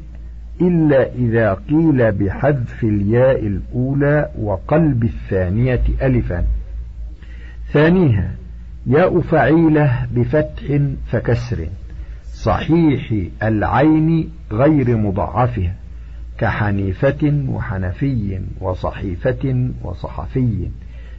إلا 0.60 1.14
إذا 1.14 1.54
قيل 1.54 2.12
بحذف 2.12 2.84
الياء 2.84 3.46
الأولى 3.46 4.30
وقلب 4.38 5.04
الثانية 5.04 5.82
ألفا. 6.02 6.44
ثانيها 7.72 8.34
ياء 8.86 9.20
فعيلة 9.20 10.06
بفتح 10.14 10.80
فكسر 11.06 11.66
صحيح 12.24 13.14
العين 13.42 14.30
غير 14.52 14.96
مضعفها 14.96 15.74
كحنيفة 16.38 17.44
وحنفي 17.48 18.40
وصحيفة 18.60 19.70
وصحفي 19.82 20.68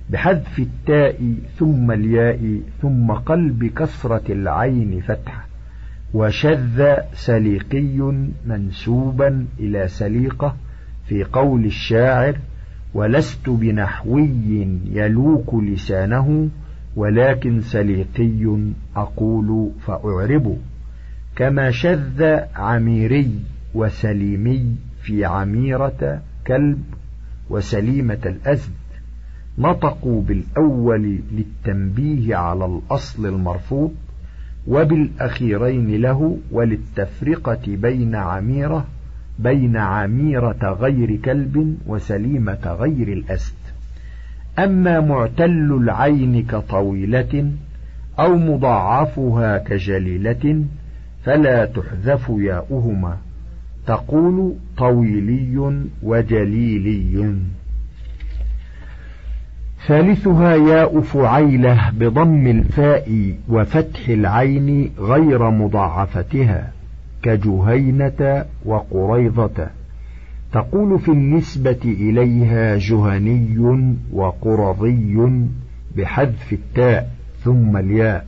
بحذف 0.09 0.59
التاء 0.59 1.33
ثم 1.57 1.91
الياء 1.91 2.59
ثم 2.81 3.11
قلب 3.11 3.65
كسرة 3.65 4.23
العين 4.29 5.01
فتحة 5.07 5.52
وشذ 6.13 6.95
سليقي 7.13 8.13
منسوبا 8.45 9.45
إلى 9.59 9.87
سليقة 9.87 10.55
في 11.05 11.23
قول 11.23 11.65
الشاعر 11.65 12.37
ولست 12.93 13.49
بنحوي 13.49 14.29
يلوك 14.91 15.55
لسانه 15.55 16.49
ولكن 16.95 17.61
سليقي 17.61 18.57
أقول 18.95 19.71
فأعرب 19.87 20.57
كما 21.35 21.71
شذ 21.71 22.23
عميري 22.55 23.39
وسليمي 23.73 24.75
في 25.01 25.25
عميرة 25.25 26.21
كلب 26.47 26.83
وسليمة 27.49 28.19
الأزد. 28.25 28.71
نطقوا 29.57 30.21
بالأول 30.21 31.19
للتنبيه 31.31 32.35
على 32.35 32.65
الأصل 32.65 33.25
المرفوض 33.25 33.91
وبالأخيرين 34.67 36.01
له 36.01 36.37
وللتفرقة 36.51 37.61
بين 37.67 38.15
عميرة 38.15 38.85
بين 39.39 39.77
عميرة 39.77 40.77
غير 40.79 41.15
كلب 41.15 41.77
وسليمة 41.87 42.77
غير 42.79 43.07
الأسد. 43.13 43.55
أما 44.59 44.99
معتل 44.99 45.79
العين 45.81 46.45
كطويلة 46.45 47.51
أو 48.19 48.37
مضاعفها 48.37 49.57
كجليلة 49.57 50.63
فلا 51.23 51.65
تحذف 51.65 52.31
ياؤهما. 52.37 53.17
تقول 53.87 54.53
طويلي 54.77 55.83
وجليلي. 56.03 57.35
ثالثها 59.87 60.55
ياء 60.55 61.01
فعيلة 61.01 61.89
بضم 61.89 62.47
الفاء 62.47 63.35
وفتح 63.49 64.09
العين 64.09 64.91
غير 64.99 65.49
مضاعفتها 65.49 66.71
كجهينة 67.23 68.45
وقريضة 68.65 69.67
تقول 70.53 70.99
في 70.99 71.11
النسبة 71.11 71.79
إليها 71.85 72.77
جهني 72.77 73.57
وقرضي 74.13 75.17
بحذف 75.97 76.53
التاء 76.53 77.09
ثم 77.43 77.77
الياء. 77.77 78.25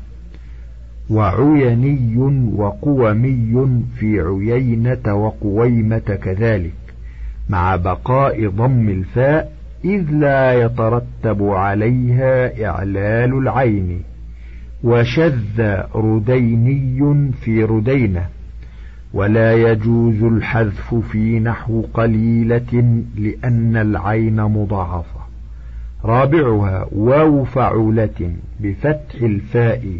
وعيني 1.10 2.18
وقومي 2.56 3.84
في 4.00 4.20
عيينة 4.20 5.14
وقويمة 5.14 5.98
كذلك 6.24 6.74
مع 7.50 7.76
بقاء 7.76 8.50
ضم 8.50 8.90
الفاء 8.90 9.55
إذ 9.86 10.12
لا 10.12 10.54
يترتب 10.54 11.44
عليها 11.44 12.66
إعلال 12.66 13.38
العين 13.38 14.02
وشذ 14.84 15.62
رديني 15.96 17.32
في 17.42 17.64
ردينة 17.64 18.26
ولا 19.14 19.54
يجوز 19.54 20.24
الحذف 20.24 20.96
في 20.96 21.40
نحو 21.40 21.82
قليلة 21.94 23.04
لأن 23.18 23.78
العين 23.78 24.42
مضاعفة. 24.42 25.26
رابعها 26.04 26.88
واو 26.92 27.44
فعولة 27.44 28.34
بفتح 28.60 29.22
الفاء 29.22 29.98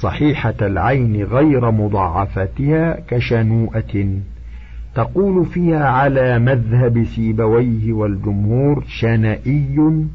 صحيحة 0.00 0.54
العين 0.62 1.22
غير 1.22 1.70
مضاعفتها 1.70 2.98
كشنوءة. 3.08 4.06
تقول 4.94 5.46
فيها 5.46 5.84
على 5.88 6.38
مذهب 6.38 7.04
سيبويه 7.04 7.92
والجمهور 7.92 8.84
شنائي 8.88 10.06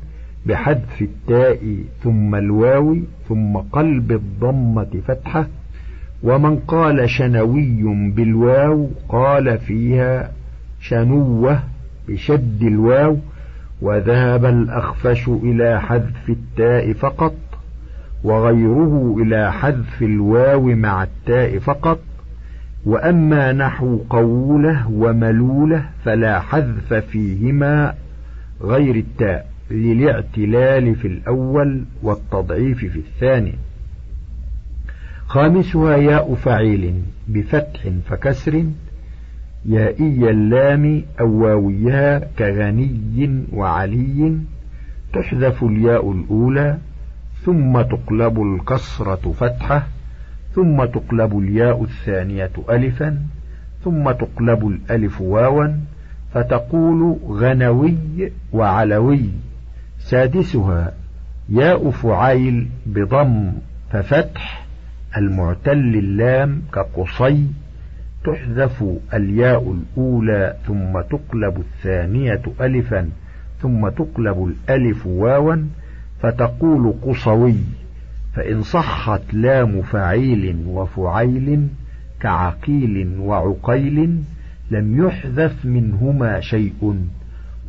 بحذف 0.45 1.01
التاء 1.01 1.75
ثم 2.03 2.35
الواو 2.35 2.97
ثم 3.29 3.57
قلب 3.57 4.11
الضمة 4.11 5.01
فتحة 5.07 5.47
ومن 6.23 6.55
قال 6.55 7.09
شنوي 7.09 8.11
بالواو 8.11 8.89
قال 9.09 9.57
فيها 9.57 10.31
شنوة 10.81 11.59
بشد 12.07 12.63
الواو 12.63 13.17
وذهب 13.81 14.45
الأخفش 14.45 15.27
إلى 15.27 15.81
حذف 15.81 16.29
التاء 16.29 16.93
فقط 16.93 17.35
وغيره 18.23 19.15
إلى 19.21 19.51
حذف 19.53 20.01
الواو 20.01 20.61
مع 20.61 21.03
التاء 21.03 21.59
فقط 21.59 21.99
وأما 22.85 23.51
نحو 23.51 23.97
قولة 24.09 24.91
وملولة 24.91 25.89
فلا 26.05 26.39
حذف 26.39 26.93
فيهما 26.93 27.93
غير 28.61 28.95
التاء 28.95 29.49
للاعتلال 29.71 30.95
في 30.95 31.07
الأول 31.07 31.85
والتضعيف 32.03 32.77
في 32.77 32.99
الثاني. 32.99 33.53
خامسها 35.27 35.97
ياء 35.97 36.35
فعيل 36.35 36.93
بفتح 37.27 37.89
فكسر 38.09 38.63
يائي 39.65 40.29
اللام 40.29 41.03
أو 41.19 41.43
واويها 41.43 42.19
كغني 42.39 43.43
وعلي 43.53 44.37
تحذف 45.13 45.63
الياء 45.63 46.11
الأولى 46.11 46.77
ثم 47.45 47.81
تقلب 47.81 48.41
الكسرة 48.41 49.31
فتحة. 49.31 49.87
ثم 50.59 50.85
تقلب 50.85 51.39
الياء 51.39 51.83
الثانية 51.83 52.51
ألفا 52.69 53.17
ثم 53.83 54.11
تقلب 54.11 54.67
الألف 54.67 55.21
واوا 55.21 55.67
فتقول 56.33 57.17
غنوي 57.27 57.97
وعلوي. 58.53 59.29
سادسها 59.99 60.93
ياء 61.49 61.89
فعيل 61.89 62.67
بضم 62.85 63.51
ففتح 63.91 64.65
المعتل 65.17 65.95
اللام 65.95 66.61
كقصي. 66.73 67.45
تحذف 68.25 68.83
الياء 69.13 69.75
الأولى 69.77 70.55
ثم 70.67 71.01
تقلب 71.01 71.57
الثانية 71.59 72.41
ألفا 72.61 73.09
ثم 73.61 73.89
تقلب 73.89 74.53
الألف 74.69 75.07
واوا 75.07 75.55
فتقول 76.21 76.93
قصوي. 77.01 77.55
فإن 78.39 78.61
صحت 78.61 79.33
لام 79.33 79.81
فعيل 79.81 80.63
وفعيل 80.67 81.67
كعقيل 82.19 83.19
وعقيل 83.19 84.23
لم 84.71 85.05
يحذف 85.05 85.65
منهما 85.65 86.39
شيء 86.39 87.05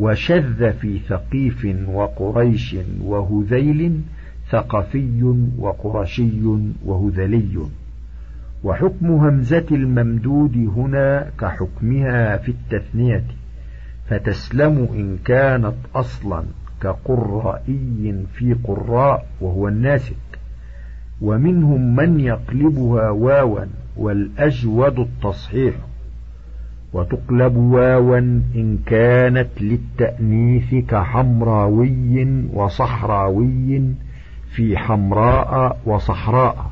وشذ 0.01 0.73
في 0.73 0.99
ثقيف 0.99 1.77
وقريش 1.89 2.77
وهذيل 3.03 4.01
ثقفي 4.51 5.35
وقرشي 5.59 6.43
وهذلي 6.85 7.59
وحكم 8.64 9.11
همزة 9.11 9.66
الممدود 9.71 10.57
هنا 10.77 11.31
كحكمها 11.41 12.37
في 12.37 12.49
التثنية 12.49 13.25
فتسلم 14.09 14.89
إن 14.95 15.18
كانت 15.25 15.77
أصلا 15.95 16.45
كقرائي 16.83 18.25
في 18.35 18.55
قراء 18.64 19.27
وهو 19.41 19.68
الناسك 19.68 20.30
ومنهم 21.21 21.97
من 21.97 22.21
يقلبها 22.21 23.11
واوا 23.11 23.64
والأجود 23.97 24.99
التصحيح 24.99 25.75
وتقلب 26.93 27.57
واوا 27.57 28.18
إن 28.55 28.79
كانت 28.87 29.49
للتأنيث 29.61 30.75
كحمراوي 30.75 32.45
وصحراوي 32.53 33.83
في 34.51 34.79
حمراء 34.79 35.79
وصحراء 35.87 36.71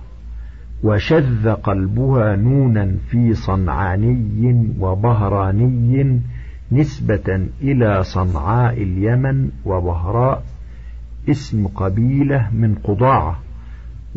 وشذ 0.82 1.50
قلبها 1.50 2.36
نونا 2.36 2.94
في 3.10 3.34
صنعاني 3.34 4.74
وبهراني 4.80 6.20
نسبة 6.72 7.46
إلى 7.62 8.02
صنعاء 8.02 8.82
اليمن 8.82 9.50
وبهراء 9.64 10.42
اسم 11.28 11.66
قبيلة 11.66 12.50
من 12.52 12.74
قضاعة. 12.84 13.38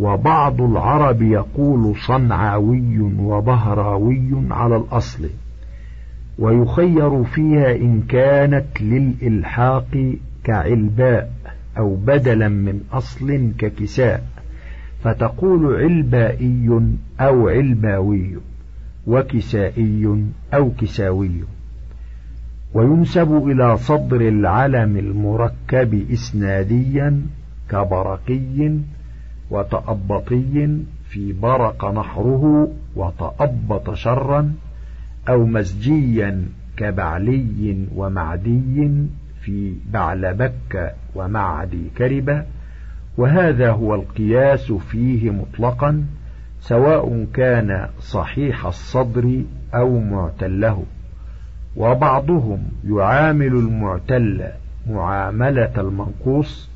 وبعض 0.01 0.61
العرب 0.61 1.21
يقول 1.21 1.95
صنعاوي 2.07 2.99
وبهراوي 3.19 4.31
على 4.51 4.75
الأصل 4.75 5.29
ويخير 6.39 7.23
فيها 7.23 7.75
إن 7.75 8.01
كانت 8.09 8.81
للإلحاق 8.81 10.15
كعلباء 10.43 11.31
أو 11.77 11.95
بدلا 11.95 12.47
من 12.47 12.81
أصل 12.93 13.51
ككساء 13.57 14.23
فتقول 15.03 15.75
علبائي 15.75 16.81
أو 17.19 17.49
علباوي 17.49 18.37
وكسائي 19.07 20.25
أو 20.53 20.71
كساوي. 20.71 21.31
وينسب 22.73 23.47
إلى 23.47 23.77
صدر 23.77 24.21
العلم 24.21 24.97
المركب 24.97 26.05
إسناديا 26.11 27.21
كبرقي 27.69 28.71
وتأبطي 29.51 30.77
في 31.09 31.33
برق 31.33 31.85
نحره 31.85 32.71
وتأبط 32.95 33.93
شرا 33.93 34.53
أو 35.29 35.45
مزجيا 35.45 36.45
كبعلي 36.77 37.87
ومعدي 37.95 38.91
في 39.41 39.75
بعلبك 39.93 40.95
ومعدي 41.15 41.89
كربة 41.97 42.43
وهذا 43.17 43.71
هو 43.71 43.95
القياس 43.95 44.71
فيه 44.71 45.29
مطلقا 45.29 46.05
سواء 46.61 47.25
كان 47.33 47.87
صحيح 47.99 48.65
الصدر 48.65 49.41
أو 49.73 49.99
معتله. 49.99 50.83
وبعضهم 51.75 52.63
يعامل 52.87 53.47
المعتل 53.47 54.43
معاملة 54.89 55.71
المنقوص 55.77 56.70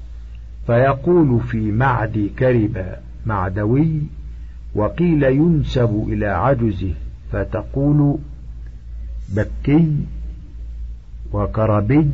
فيقول 0.68 1.40
في 1.40 1.72
معد 1.72 2.30
كرب 2.40 2.86
معدوي 3.26 4.02
وقيل 4.76 5.24
ينسب 5.24 6.06
إلى 6.10 6.26
عجزه 6.28 6.94
فتقول 7.32 8.18
بكي 9.36 9.92
وكربي 11.34 12.10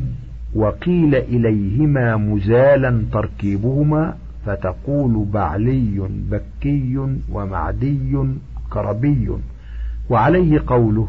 وقيل 0.54 1.14
إليهما 1.14 2.16
مزالا 2.16 3.04
تركيبهما 3.12 4.16
فتقول 4.46 5.26
بعلي 5.32 6.08
بكي 6.30 7.00
ومعدي 7.32 8.16
كربي 8.72 9.30
وعليه 10.10 10.62
قوله 10.66 11.08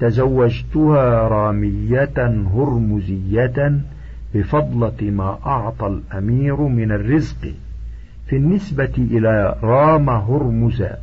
تزوجتها 0.00 1.28
رامية 1.28 2.12
هرمزية 2.54 3.80
بفضلة 4.34 5.10
ما 5.10 5.38
أعطى 5.46 5.86
الأمير 5.86 6.60
من 6.60 6.92
الرزق 6.92 7.54
في 8.26 8.36
النسبة 8.36 8.92
إلى 8.98 9.56
رام 9.62 10.10
هرمزا 10.10 10.98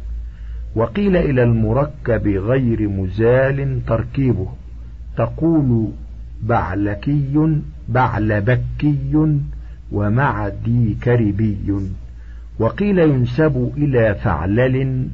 وقيل 0.76 1.18
إلى 1.18 1.44
المركب 1.44 2.28
غير 2.28 2.90
مزال 2.90 3.86
تركيبه 3.86 4.48
تقول 5.18 5.92
بعلكي 6.44 7.62
بعلبكي 7.90 9.40
ومعدي 9.92 10.98
كربي 11.04 11.58
وقيل 12.60 13.00
ينسب 13.00 13.72
إلى 13.78 14.16
فعلل 14.16 15.08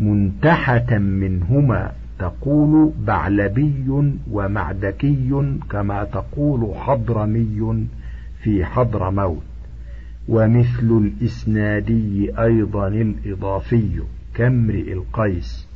منتحة 0.00 0.98
منهما. 0.98 1.92
تقول 2.18 2.92
بعلبي 3.06 4.12
ومعدكي 4.30 5.56
كما 5.70 6.04
تقول 6.04 6.74
حضرمي 6.76 7.86
في 8.42 8.64
حضر 8.64 9.10
موت 9.10 9.42
ومثل 10.28 11.02
الإسنادي 11.02 12.38
أيضا 12.38 12.88
الإضافي 12.88 14.02
كامرئ 14.34 14.92
القيس 14.92 15.66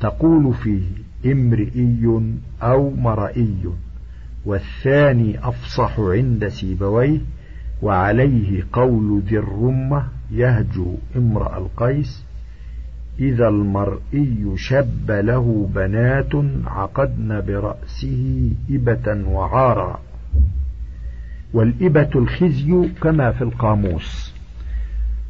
تقول 0.00 0.54
فيه 0.54 0.82
امرئي 1.32 2.34
أو 2.62 2.90
مرئي 2.90 3.56
والثاني 4.44 5.48
أفصح 5.48 6.00
عند 6.00 6.48
سيبويه 6.48 7.20
وعليه 7.82 8.66
قول 8.72 9.22
ذي 9.26 9.38
الرمة 9.38 10.08
يهجو 10.30 10.94
امرأ 11.16 11.58
القيس 11.58 12.24
إذا 13.20 13.48
المرئي 13.48 14.52
شب 14.56 15.10
له 15.10 15.68
بنات 15.74 16.32
عقدن 16.66 17.40
برأسه 17.46 18.50
إبة 18.70 19.28
وعارا. 19.28 20.00
والإبة 21.54 22.10
الخزي 22.14 22.88
كما 23.02 23.30
في 23.30 23.42
القاموس. 23.42 24.34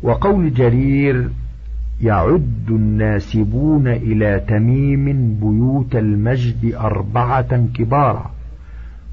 وقول 0.03 0.55
جرير 0.55 1.29
يعد 2.01 2.67
الناسبون 2.71 3.89
إلى 3.89 4.45
تميم 4.49 5.35
بيوت 5.41 5.97
المجد 5.97 6.75
أربعة 6.75 7.67
كبارا 7.75 8.31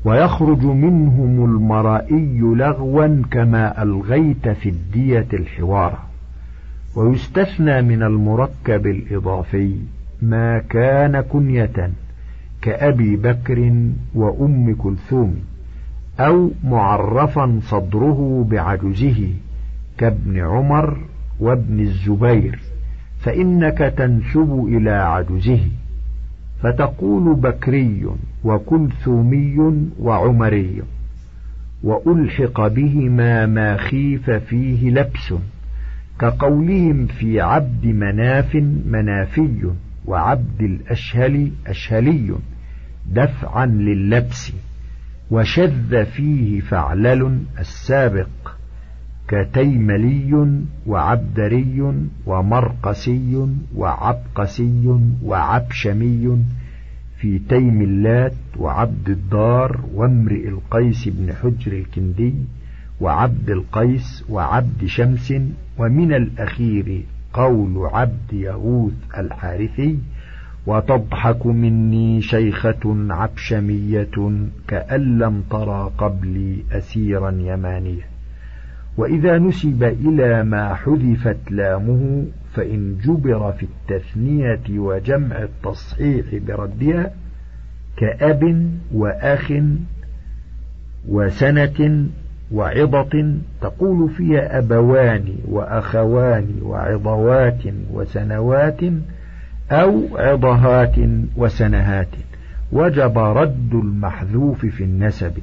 ويخرج 0.05 0.63
منهم 0.63 1.45
المرائي 1.45 2.39
لغوا 2.39 3.21
كما 3.31 3.83
ألغيت 3.83 4.49
في 4.49 4.69
الدية 4.69 5.27
الحوار 5.33 6.10
ويستثنى 6.95 7.81
من 7.81 8.03
المركب 8.03 8.87
الإضافي 8.87 9.75
ما 10.21 10.59
كان 10.59 11.21
كنية 11.21 11.91
كأبي 12.61 13.15
بكر 13.15 13.73
وأم 14.15 14.75
كلثوم 14.75 15.35
أو 16.19 16.51
معرفا 16.63 17.59
صدره 17.63 18.47
بعجزه 18.49 19.29
كابن 19.97 20.39
عمر 20.39 20.97
وابن 21.39 21.79
الزبير 21.79 22.59
فإنك 23.19 23.77
تنسب 23.77 24.65
إلى 24.67 24.91
عجزه 24.91 25.61
فتقول 26.61 27.35
بكري 27.35 28.05
وكلثومي 28.43 29.81
وعمري 29.99 30.81
وألحق 31.83 32.67
بهما 32.67 33.45
ما 33.45 33.77
خيف 33.77 34.29
فيه 34.29 34.89
لبس. 34.89 35.33
كقولهم 36.21 37.05
في 37.05 37.41
عبد 37.41 37.85
مناف 37.85 38.55
منافي 38.85 39.71
وعبد 40.05 40.61
الأشهل 40.61 41.51
أشهلي 41.67 42.35
دفعا 43.11 43.65
لللبس 43.65 44.53
وشذ 45.31 46.05
فيه 46.05 46.59
فعلل 46.59 47.39
السابق 47.59 48.27
كتيملي 49.27 50.61
وعبدري 50.87 51.93
ومرقسي 52.25 53.47
وعبقسي 53.75 54.99
وعبشمي 55.23 56.43
في 57.17 57.39
تيم 57.39 57.81
اللات 57.81 58.33
وعبد 58.57 59.09
الدار 59.09 59.79
وامرئ 59.93 60.47
القيس 60.47 61.07
بن 61.07 61.33
حجر 61.33 61.71
الكندي 61.71 62.33
وعبد 63.01 63.49
القيس 63.49 64.25
وعبد 64.29 64.85
شمس 64.85 65.33
ومن 65.77 66.13
الأخير 66.13 67.03
قول 67.33 67.89
عبد 67.93 68.33
يغوث 68.33 68.93
الحارثي 69.17 69.97
وتضحك 70.67 71.45
مني 71.45 72.21
شيخة 72.21 72.95
عبشمية 73.09 74.41
كأن 74.67 75.19
لم 75.19 75.43
ترى 75.49 75.91
قبلي 75.97 76.63
أسيرا 76.71 77.31
يمانيا 77.31 78.05
وإذا 78.97 79.37
نسب 79.37 79.83
إلى 79.83 80.43
ما 80.43 80.73
حذفت 80.73 81.51
لامه 81.51 82.25
فإن 82.53 82.97
جبر 83.03 83.51
في 83.51 83.65
التثنية 83.65 84.79
وجمع 84.79 85.43
التصحيح 85.43 86.25
بردها 86.47 87.11
كأب 87.97 88.71
وأخ 88.93 89.53
وسنة 91.07 92.07
وعظة 92.53 93.33
تقول 93.61 94.09
فيها 94.09 94.57
أبوان 94.57 95.23
وأخوان 95.47 96.47
وعظوات 96.63 97.63
وسنوات 97.93 98.79
أو 99.71 100.17
عظهات 100.17 100.95
وسنهات. 101.37 102.07
وجب 102.71 103.17
رد 103.17 103.73
المحذوف 103.73 104.65
في 104.65 104.83
النسب. 104.83 105.33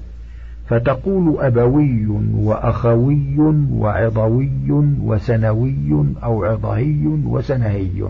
فتقول 0.69 1.41
أبوي 1.41 2.07
وأخوي 2.35 3.39
وعضوي 3.73 4.71
وسنوي 5.03 6.05
أو 6.23 6.45
عضهي 6.45 7.07
وسنهي. 7.07 8.09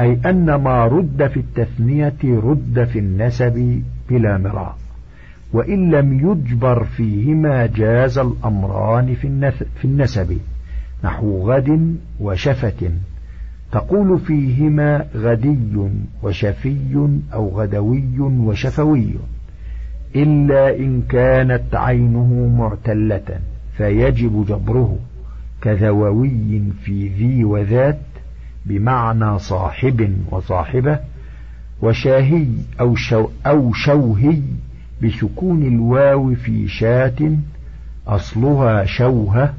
أي 0.00 0.18
أن 0.26 0.54
ما 0.54 0.86
رد 0.86 1.26
في 1.26 1.40
التثنية 1.40 2.14
رد 2.24 2.88
في 2.92 2.98
النسب 2.98 3.82
بلا 4.10 4.38
مراء 4.38 4.76
وإن 5.56 5.90
لم 5.90 6.12
يجبر 6.12 6.84
فيهما 6.84 7.66
جاز 7.66 8.18
الأمران 8.18 9.14
في 9.80 9.84
النسب 9.84 10.38
نحو 11.04 11.50
غد 11.50 11.96
وشفة. 12.20 12.90
تقول 13.72 14.18
فيهما 14.18 15.06
غدي 15.14 15.76
وشفي 16.22 17.08
أو 17.34 17.60
غدوي 17.60 18.20
وشفوي 18.20 19.14
إلا 20.16 20.76
إن 20.76 21.02
كانت 21.02 21.74
عينه 21.74 22.54
معتلة 22.58 23.40
فيجب 23.76 24.46
جبره 24.48 24.98
كذووي 25.62 26.62
في 26.84 27.08
ذي 27.08 27.44
وذات 27.44 28.00
بمعنى 28.66 29.38
صاحب 29.38 30.16
وصاحبة 30.30 30.98
وشاهي 31.82 32.46
أو, 32.80 32.94
شو 32.94 33.28
أو 33.46 33.72
شوهي 33.72 34.42
بسكون 35.02 35.62
الواو 35.62 36.34
في 36.34 36.68
شاة 36.68 37.32
أصلها 38.06 38.84
شوهة 38.84 39.54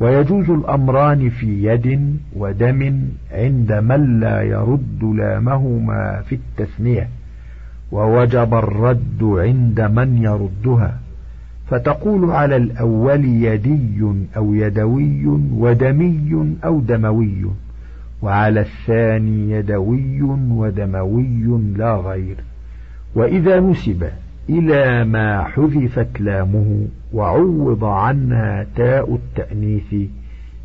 ويجوز 0.00 0.50
الأمران 0.50 1.30
في 1.30 1.64
يد 1.64 2.16
ودم 2.36 3.02
عند 3.32 3.72
من 3.72 4.20
لا 4.20 4.42
يرد 4.42 5.04
لامهما 5.04 6.22
في 6.28 6.34
التثنية 6.34 7.08
ووجب 7.92 8.54
الرد 8.54 9.22
عند 9.22 9.80
من 9.80 10.18
يردها. 10.22 10.98
فتقول 11.70 12.30
على 12.30 12.56
الأول 12.56 13.24
يدي 13.24 14.02
أو 14.36 14.54
يدوي 14.54 15.26
ودمي 15.52 16.56
أو 16.64 16.80
دموي 16.80 17.44
وعلى 18.22 18.60
الثاني 18.60 19.50
يدوي 19.50 20.22
ودموي 20.50 21.60
لا 21.76 21.96
غير. 21.96 22.36
وإذا 23.14 23.60
نسب 23.60 24.08
إلى 24.48 25.04
ما 25.04 25.44
حذفت 25.44 26.20
لامه 26.20 26.86
وعوض 27.12 27.84
عنها 27.84 28.66
تاء 28.76 29.14
التأنيث. 29.14 29.94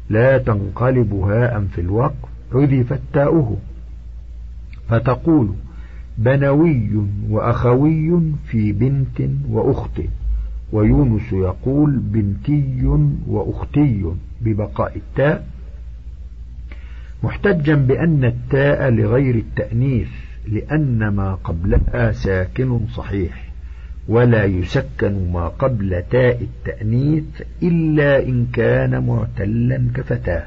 لا 0.09 0.37
تنقلب 0.37 1.13
هاء 1.13 1.65
في 1.75 1.81
الوقف 1.81 2.29
حذفت 2.53 3.01
تاؤه 3.13 3.57
فتقول 4.89 5.49
بنوي 6.17 6.89
وأخوي 7.29 8.21
في 8.45 8.71
بنت 8.71 9.21
وأخت. 9.49 10.01
ويونس 10.71 11.33
يقول 11.33 11.99
بنتي 11.99 12.99
وأختي 13.27 14.05
ببقاء 14.41 14.95
التاء. 14.95 15.47
محتجا 17.23 17.75
بأن 17.75 18.23
التاء 18.23 18.89
لغير 18.89 19.35
التأنيث 19.35 20.09
لأن 20.47 21.07
ما 21.07 21.33
قبلها 21.33 22.11
ساكن 22.11 22.79
صحيح. 22.87 23.46
ولا 24.07 24.45
يسكن 24.45 25.31
ما 25.31 25.47
قبل 25.47 26.03
تاء 26.11 26.41
التأنيث 26.41 27.41
إلا 27.63 28.23
إن 28.23 28.47
كان 28.53 29.05
معتلا 29.07 29.89
كفتاه 29.95 30.43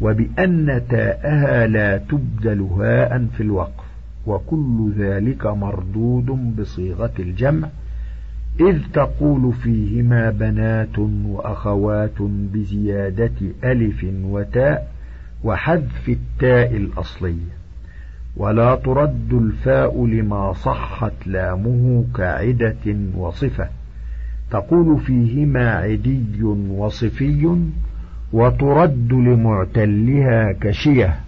وبأن 0.00 0.82
تاءها 0.88 1.66
لا 1.66 1.98
تبدل 1.98 2.60
هاء 2.60 3.26
في 3.36 3.42
الوقف 3.42 3.84
وكل 4.26 4.92
ذلك 4.98 5.46
مردود 5.46 6.26
بصيغة 6.26 7.12
الجمع 7.18 7.68
إذ 8.60 8.78
تقول 8.92 9.52
فيهما 9.52 10.30
بنات 10.30 10.98
وأخوات 10.98 12.22
بزيادة 12.22 13.32
ألف 13.64 14.06
وتاء 14.24 14.92
وحذف 15.44 16.08
التاء 16.08 16.76
الأصلية 16.76 17.56
ولا 18.36 18.74
ترد 18.74 19.32
الفاء 19.32 20.06
لما 20.06 20.52
صحت 20.52 21.26
لامه 21.26 22.04
كعدة 22.14 22.96
وصفة. 23.16 23.68
تقول 24.50 25.00
فيهما 25.00 25.70
عدي 25.70 26.42
وصفي 26.70 27.56
وترد 28.32 29.12
لمعتلها 29.12 30.52
كشية. 30.52 31.20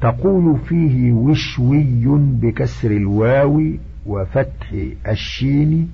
تقول 0.00 0.58
فيه 0.58 1.12
وشوي 1.12 2.04
بكسر 2.42 2.90
الواو 2.90 3.62
وفتح 4.06 4.74
الشين 5.08 5.88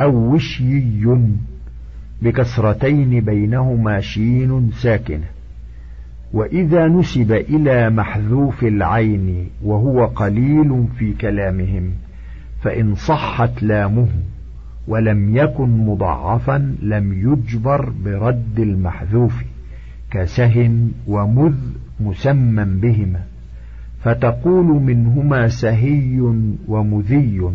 أو 0.00 0.34
وشيي 0.34 1.18
بكسرتين 2.22 3.20
بينهما 3.20 4.00
شين 4.00 4.70
ساكنة. 4.70 5.35
وإذا 6.36 6.88
نسب 6.88 7.32
إلى 7.32 7.90
محذوف 7.90 8.64
العين 8.64 9.46
وهو 9.64 10.06
قليل 10.06 10.86
في 10.98 11.12
كلامهم 11.12 11.90
فإن 12.62 12.94
صحت 12.94 13.62
لامه 13.62 14.08
ولم 14.88 15.36
يكن 15.36 15.86
مضعفا 15.86 16.76
لم 16.82 17.12
يجبر 17.12 17.92
برد 18.04 18.58
المحذوف 18.58 19.44
كسهن 20.10 20.92
ومذ 21.06 21.54
مسمى 22.00 22.64
بهما. 22.64 23.20
فتقول 24.02 24.66
منهما 24.66 25.48
سهي 25.48 26.20
ومذي. 26.68 27.50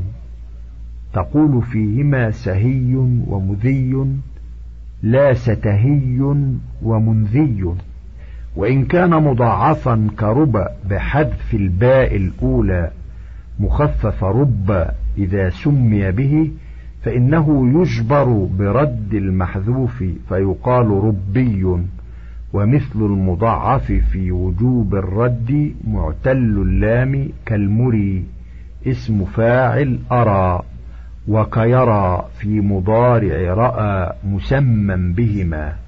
تقول 1.14 1.62
فيهما 1.62 2.32
سهي 2.32 2.96
ومذي 3.28 4.06
لا 5.04 5.34
ستهي 5.34 6.36
ومنذي. 6.84 7.74
وإن 8.56 8.86
كان 8.86 9.10
مضاعفا 9.10 10.08
كرب 10.20 10.68
بحذف 10.90 11.54
الباء 11.54 12.16
الأولى 12.16 12.92
مخفف 13.60 14.24
رب 14.24 14.88
إذا 15.18 15.50
سمي 15.50 16.12
به 16.12 16.52
فإنه 17.02 17.82
يجبر 17.82 18.48
برد 18.60 19.14
المحذوف 19.14 20.04
فيقال 20.30 20.88
ربي 20.88 21.78
ومثل 22.54 22.96
المضاعف 22.96 23.92
في 23.92 24.32
وجوب 24.32 24.96
الرد 24.96 25.74
معتل 25.88 26.38
اللام 26.38 27.30
كالمري 27.46 28.24
اسم 28.88 29.26
فاعل 29.26 30.00
أرى 30.12 30.62
وكيرى 31.28 32.26
في 32.40 32.62
مضارع 32.62 33.54
رأى 33.54 34.14
مسمى 34.24 35.14
بهما. 35.14 35.81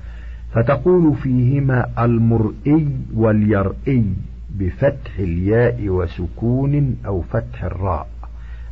فتقول 0.54 1.16
فيهما 1.16 1.86
المرئي 2.06 2.88
واليرئي 3.16 4.06
بفتح 4.60 5.20
الياء 5.20 5.90
وسكون 5.90 6.98
أو 7.06 7.22
فتح 7.22 7.64
الراء 7.64 8.08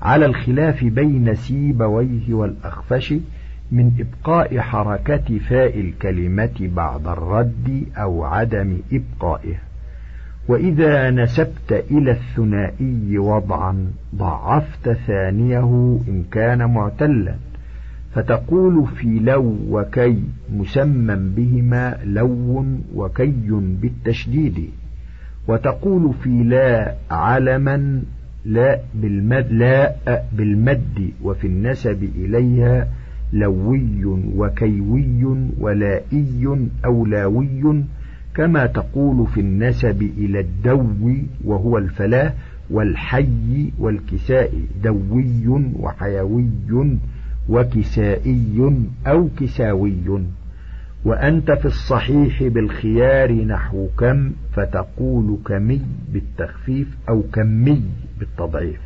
على 0.01 0.25
الخلاف 0.25 0.83
بين 0.83 1.35
سيبويه 1.35 2.33
والأخفش 2.33 3.13
من 3.71 3.91
إبقاء 3.99 4.59
حركة 4.59 5.39
فاء 5.39 5.79
الكلمة 5.79 6.69
بعد 6.75 7.07
الرد 7.07 7.85
أو 7.97 8.23
عدم 8.23 8.77
إبقائه. 8.91 9.55
وإذا 10.47 11.09
نسبت 11.09 11.85
إلى 11.91 12.11
الثنائي 12.11 13.17
وضعا 13.17 13.91
ضعفت 14.15 14.91
ثانية 14.91 15.99
إن 16.07 16.23
كان 16.31 16.73
معتلا. 16.73 17.35
فتقول 18.13 18.87
في 18.87 19.19
لو 19.19 19.55
وكي 19.69 20.23
مسمى 20.53 21.15
بهما 21.15 21.97
لو 22.05 22.65
وكي 22.95 23.49
بالتشديد 23.81 24.69
وتقول 25.47 26.13
في 26.23 26.29
لا 26.43 26.95
علما 27.11 28.01
لا 28.45 28.79
بالمد, 28.95 29.47
لا 29.51 29.95
بالمد 30.33 31.11
وفي 31.23 31.47
النسب 31.47 32.09
إليها 32.15 32.87
لوي 33.33 34.05
وكيوي 34.35 35.25
ولائي 35.59 36.67
أو 36.85 37.05
لاوي 37.05 37.83
كما 38.35 38.65
تقول 38.65 39.27
في 39.27 39.39
النسب 39.41 40.01
إلى 40.17 40.39
الدو 40.39 40.85
وهو 41.43 41.77
الفلاة 41.77 42.33
والحي 42.69 43.71
والكساء 43.79 44.53
دوي 44.83 45.71
وحيوي 45.79 46.49
وكسائي 47.49 48.71
أو 49.07 49.29
كساوي 49.39 50.23
وأنت 51.05 51.51
في 51.51 51.65
الصحيح 51.65 52.43
بالخيار 52.43 53.31
نحو 53.31 53.87
كم 53.97 54.31
فتقول 54.53 55.37
كمي 55.45 55.81
بالتخفيف 56.13 56.87
أو 57.09 57.21
كمي 57.33 57.83
بالتضعيف. 58.19 58.79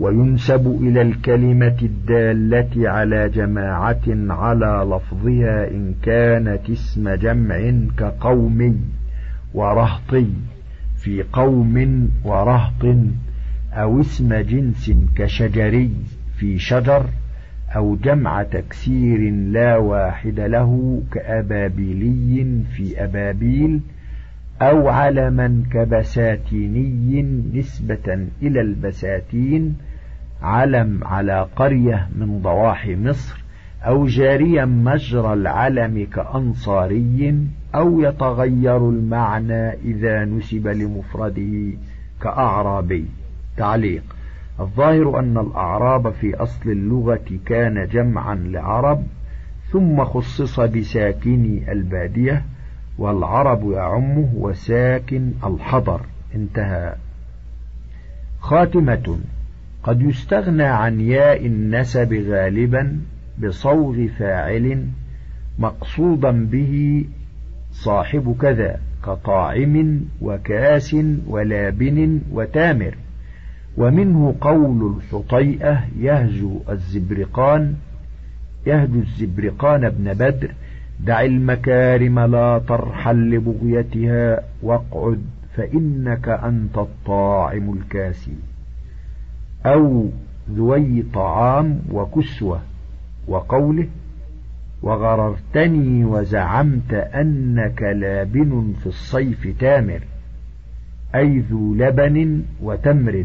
وينسب 0.00 0.78
إلى 0.82 1.02
الكلمة 1.02 1.76
الدالة 1.82 2.90
على 2.90 3.28
جماعة 3.28 4.02
على 4.08 4.96
لفظها 4.96 5.68
إن 5.70 5.94
كانت 6.02 6.70
اسم 6.70 7.08
جمع 7.08 7.72
كقومي 7.98 8.76
ورهطي 9.54 10.26
في 10.96 11.22
قوم 11.32 12.08
ورهط 12.24 12.96
أو 13.72 14.00
اسم 14.00 14.34
جنس 14.34 14.92
كشجري 15.16 15.90
في 16.36 16.58
شجر 16.58 17.06
أو 17.76 17.96
جمع 17.96 18.42
تكسير 18.42 19.30
لا 19.30 19.76
واحد 19.76 20.40
له 20.40 21.02
كأبابيلي 21.12 22.62
في 22.76 23.04
أبابيل 23.04 23.80
أو 24.62 24.88
علما 24.88 25.62
كبساتيني 25.72 27.22
نسبة 27.54 28.26
إلى 28.42 28.60
البساتين 28.60 29.76
علم 30.42 31.04
على 31.04 31.48
قرية 31.56 32.08
من 32.18 32.40
ضواحي 32.42 32.96
مصر 32.96 33.42
أو 33.82 34.06
جاريا 34.06 34.64
مجرى 34.64 35.32
العلم 35.32 36.06
كأنصاري 36.14 37.38
أو 37.74 38.00
يتغير 38.00 38.90
المعنى 38.90 39.72
إذا 39.72 40.24
نسب 40.24 40.68
لمفرده 40.68 41.76
كأعرابي. 42.22 43.04
تعليق 43.56 44.02
الظاهر 44.60 45.18
أن 45.18 45.38
الأعراب 45.38 46.12
في 46.12 46.34
أصل 46.34 46.70
اللغة 46.70 47.38
كان 47.46 47.88
جمعا 47.88 48.34
لعرب 48.34 49.02
ثم 49.72 50.04
خصص 50.04 50.60
بساكني 50.60 51.72
البادية 51.72 52.44
والعرب 52.98 53.70
يعمه 53.72 54.28
وساكن 54.34 55.32
الحضر. 55.44 56.00
انتهى. 56.34 56.94
خاتمة. 58.40 59.18
قد 59.82 60.02
يستغنى 60.02 60.62
عن 60.62 61.00
ياء 61.00 61.46
النسب 61.46 62.12
غالبا 62.12 63.00
بصوغ 63.42 64.06
فاعل 64.18 64.86
مقصودا 65.58 66.46
به 66.46 67.04
صاحب 67.72 68.36
كذا 68.40 68.80
كطاعم 69.06 70.00
وكاس 70.20 70.96
ولابن 71.26 72.20
وتامر. 72.32 72.94
ومنه 73.76 74.34
قول 74.40 74.96
الحطيئة 74.96 75.84
يهجو 75.98 76.60
الزبرقان 76.70 77.74
يهجو 78.66 79.00
الزبرقان 79.00 79.84
ابن 79.84 80.14
بدر 80.14 80.54
دع 81.00 81.22
المكارم 81.22 82.18
لا 82.18 82.58
ترحل 82.68 83.30
لبغيتها 83.30 84.40
واقعد 84.62 85.22
فإنك 85.54 86.28
أنت 86.28 86.78
الطاعم 86.78 87.72
الكاسي. 87.72 88.36
أو 89.66 90.10
ذوي 90.50 91.02
طعام 91.14 91.80
وكسوة 91.92 92.60
وقوله 93.28 93.88
وغررتني 94.82 96.04
وزعمت 96.04 96.94
أنك 96.94 97.82
لابن 97.82 98.74
في 98.80 98.86
الصيف 98.86 99.48
تامر 99.60 100.00
أي 101.14 101.38
ذو 101.38 101.74
لبن 101.74 102.42
وتمر. 102.62 103.24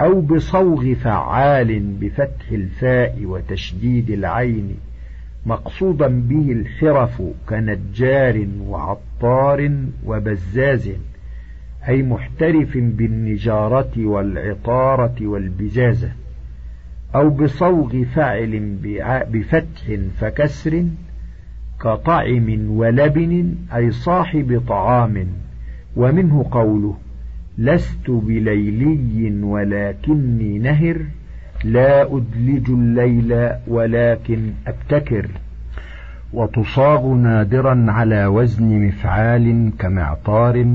أو 0.00 0.20
بصوغ 0.20 0.94
فعال 0.94 1.80
بفتح 1.80 2.50
الفاء 2.52 3.24
وتشديد 3.24 4.10
العين 4.10 4.76
مقصودا 5.46 6.08
به 6.08 6.52
الحرف 6.52 7.22
كنجار 7.48 8.46
وعطار 8.60 9.70
وبزاز 10.06 10.90
أي 11.88 12.02
محترف 12.02 12.76
بالنجارة 12.76 13.92
والعطارة 13.98 15.26
والبزازة 15.26 16.12
أو 17.14 17.30
بصوغ 17.30 18.04
فعل 18.04 18.76
بفتح 19.32 19.96
فكسر 20.18 20.84
كطعم 21.80 22.70
ولبن 22.70 23.54
أي 23.74 23.90
صاحب 23.90 24.62
طعام 24.68 25.26
ومنه 25.96 26.48
قوله 26.50 26.96
لست 27.60 28.10
بليلي 28.10 29.44
ولكني 29.44 30.58
نهر 30.58 30.96
لا 31.64 32.02
أدلج 32.02 32.70
الليل 32.70 33.50
ولكن 33.66 34.52
أبتكر. 34.66 35.28
وتصاغ 36.32 37.14
نادرا 37.14 37.86
على 37.88 38.26
وزن 38.26 38.86
مفعال 38.86 39.72
كمعطار 39.78 40.66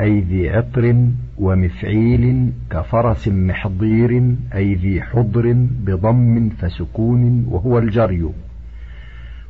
أي 0.00 0.20
ذي 0.20 0.50
عطر 0.50 0.96
ومفعيل 1.38 2.52
كفرس 2.70 3.28
محضير 3.28 4.34
أي 4.54 4.74
ذي 4.74 5.02
حضر 5.02 5.52
بضم 5.86 6.48
فسكون 6.48 7.46
وهو 7.50 7.78
الجري. 7.78 8.28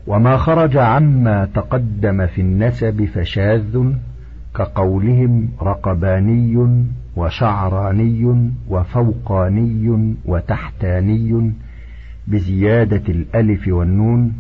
وما 0.07 0.37
خرج 0.37 0.77
عما 0.77 1.49
تقدم 1.55 2.27
في 2.27 2.41
النسب 2.41 3.05
فشاذ 3.05 3.93
كقولهم 4.59 5.49
رقباني 5.63 6.69
وشعراني 7.17 8.51
وفوقاني 8.69 10.15
وتحتاني 10.25 11.53
بزيادة 12.29 13.03
الألف 13.09 13.69
والنون 13.69 14.33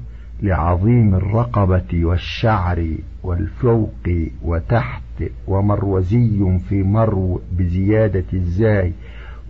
لعظيم 0.42 1.14
الرقبة 1.14 2.04
والشعر 2.04 2.86
والفوق 3.22 4.08
وتحت 4.44 5.02
ومروزي 5.46 6.58
في 6.68 6.82
مرو 6.82 7.40
بزيادة 7.58 8.24
الزاي 8.32 8.92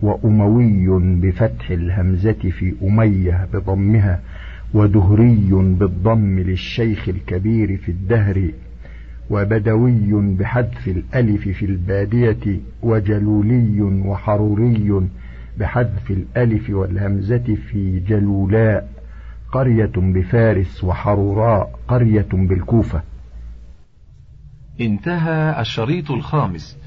وأموي 0.01 0.87
بفتح 1.21 1.71
الهمزة 1.71 2.31
في 2.59 2.73
أمية 2.83 3.47
بضمها 3.53 4.19
ودهري 4.73 5.49
بالضم 5.51 6.39
للشيخ 6.39 7.09
الكبير 7.09 7.77
في 7.77 7.89
الدهر 7.91 8.51
وبدوي 9.29 10.35
بحذف 10.35 10.87
الألف 10.87 11.47
في 11.47 11.65
البادية 11.65 12.59
وجلولي 12.81 13.81
وحروري 13.81 15.09
بحذف 15.57 16.11
الألف 16.11 16.69
والهمزة 16.69 17.57
في 17.71 17.99
جلولاء 17.99 18.89
قرية 19.51 19.91
بفارس 19.95 20.83
وحروراء 20.83 21.79
قرية 21.87 22.27
بالكوفة. 22.33 23.01
انتهى 24.81 25.61
الشريط 25.61 26.11
الخامس. 26.11 26.77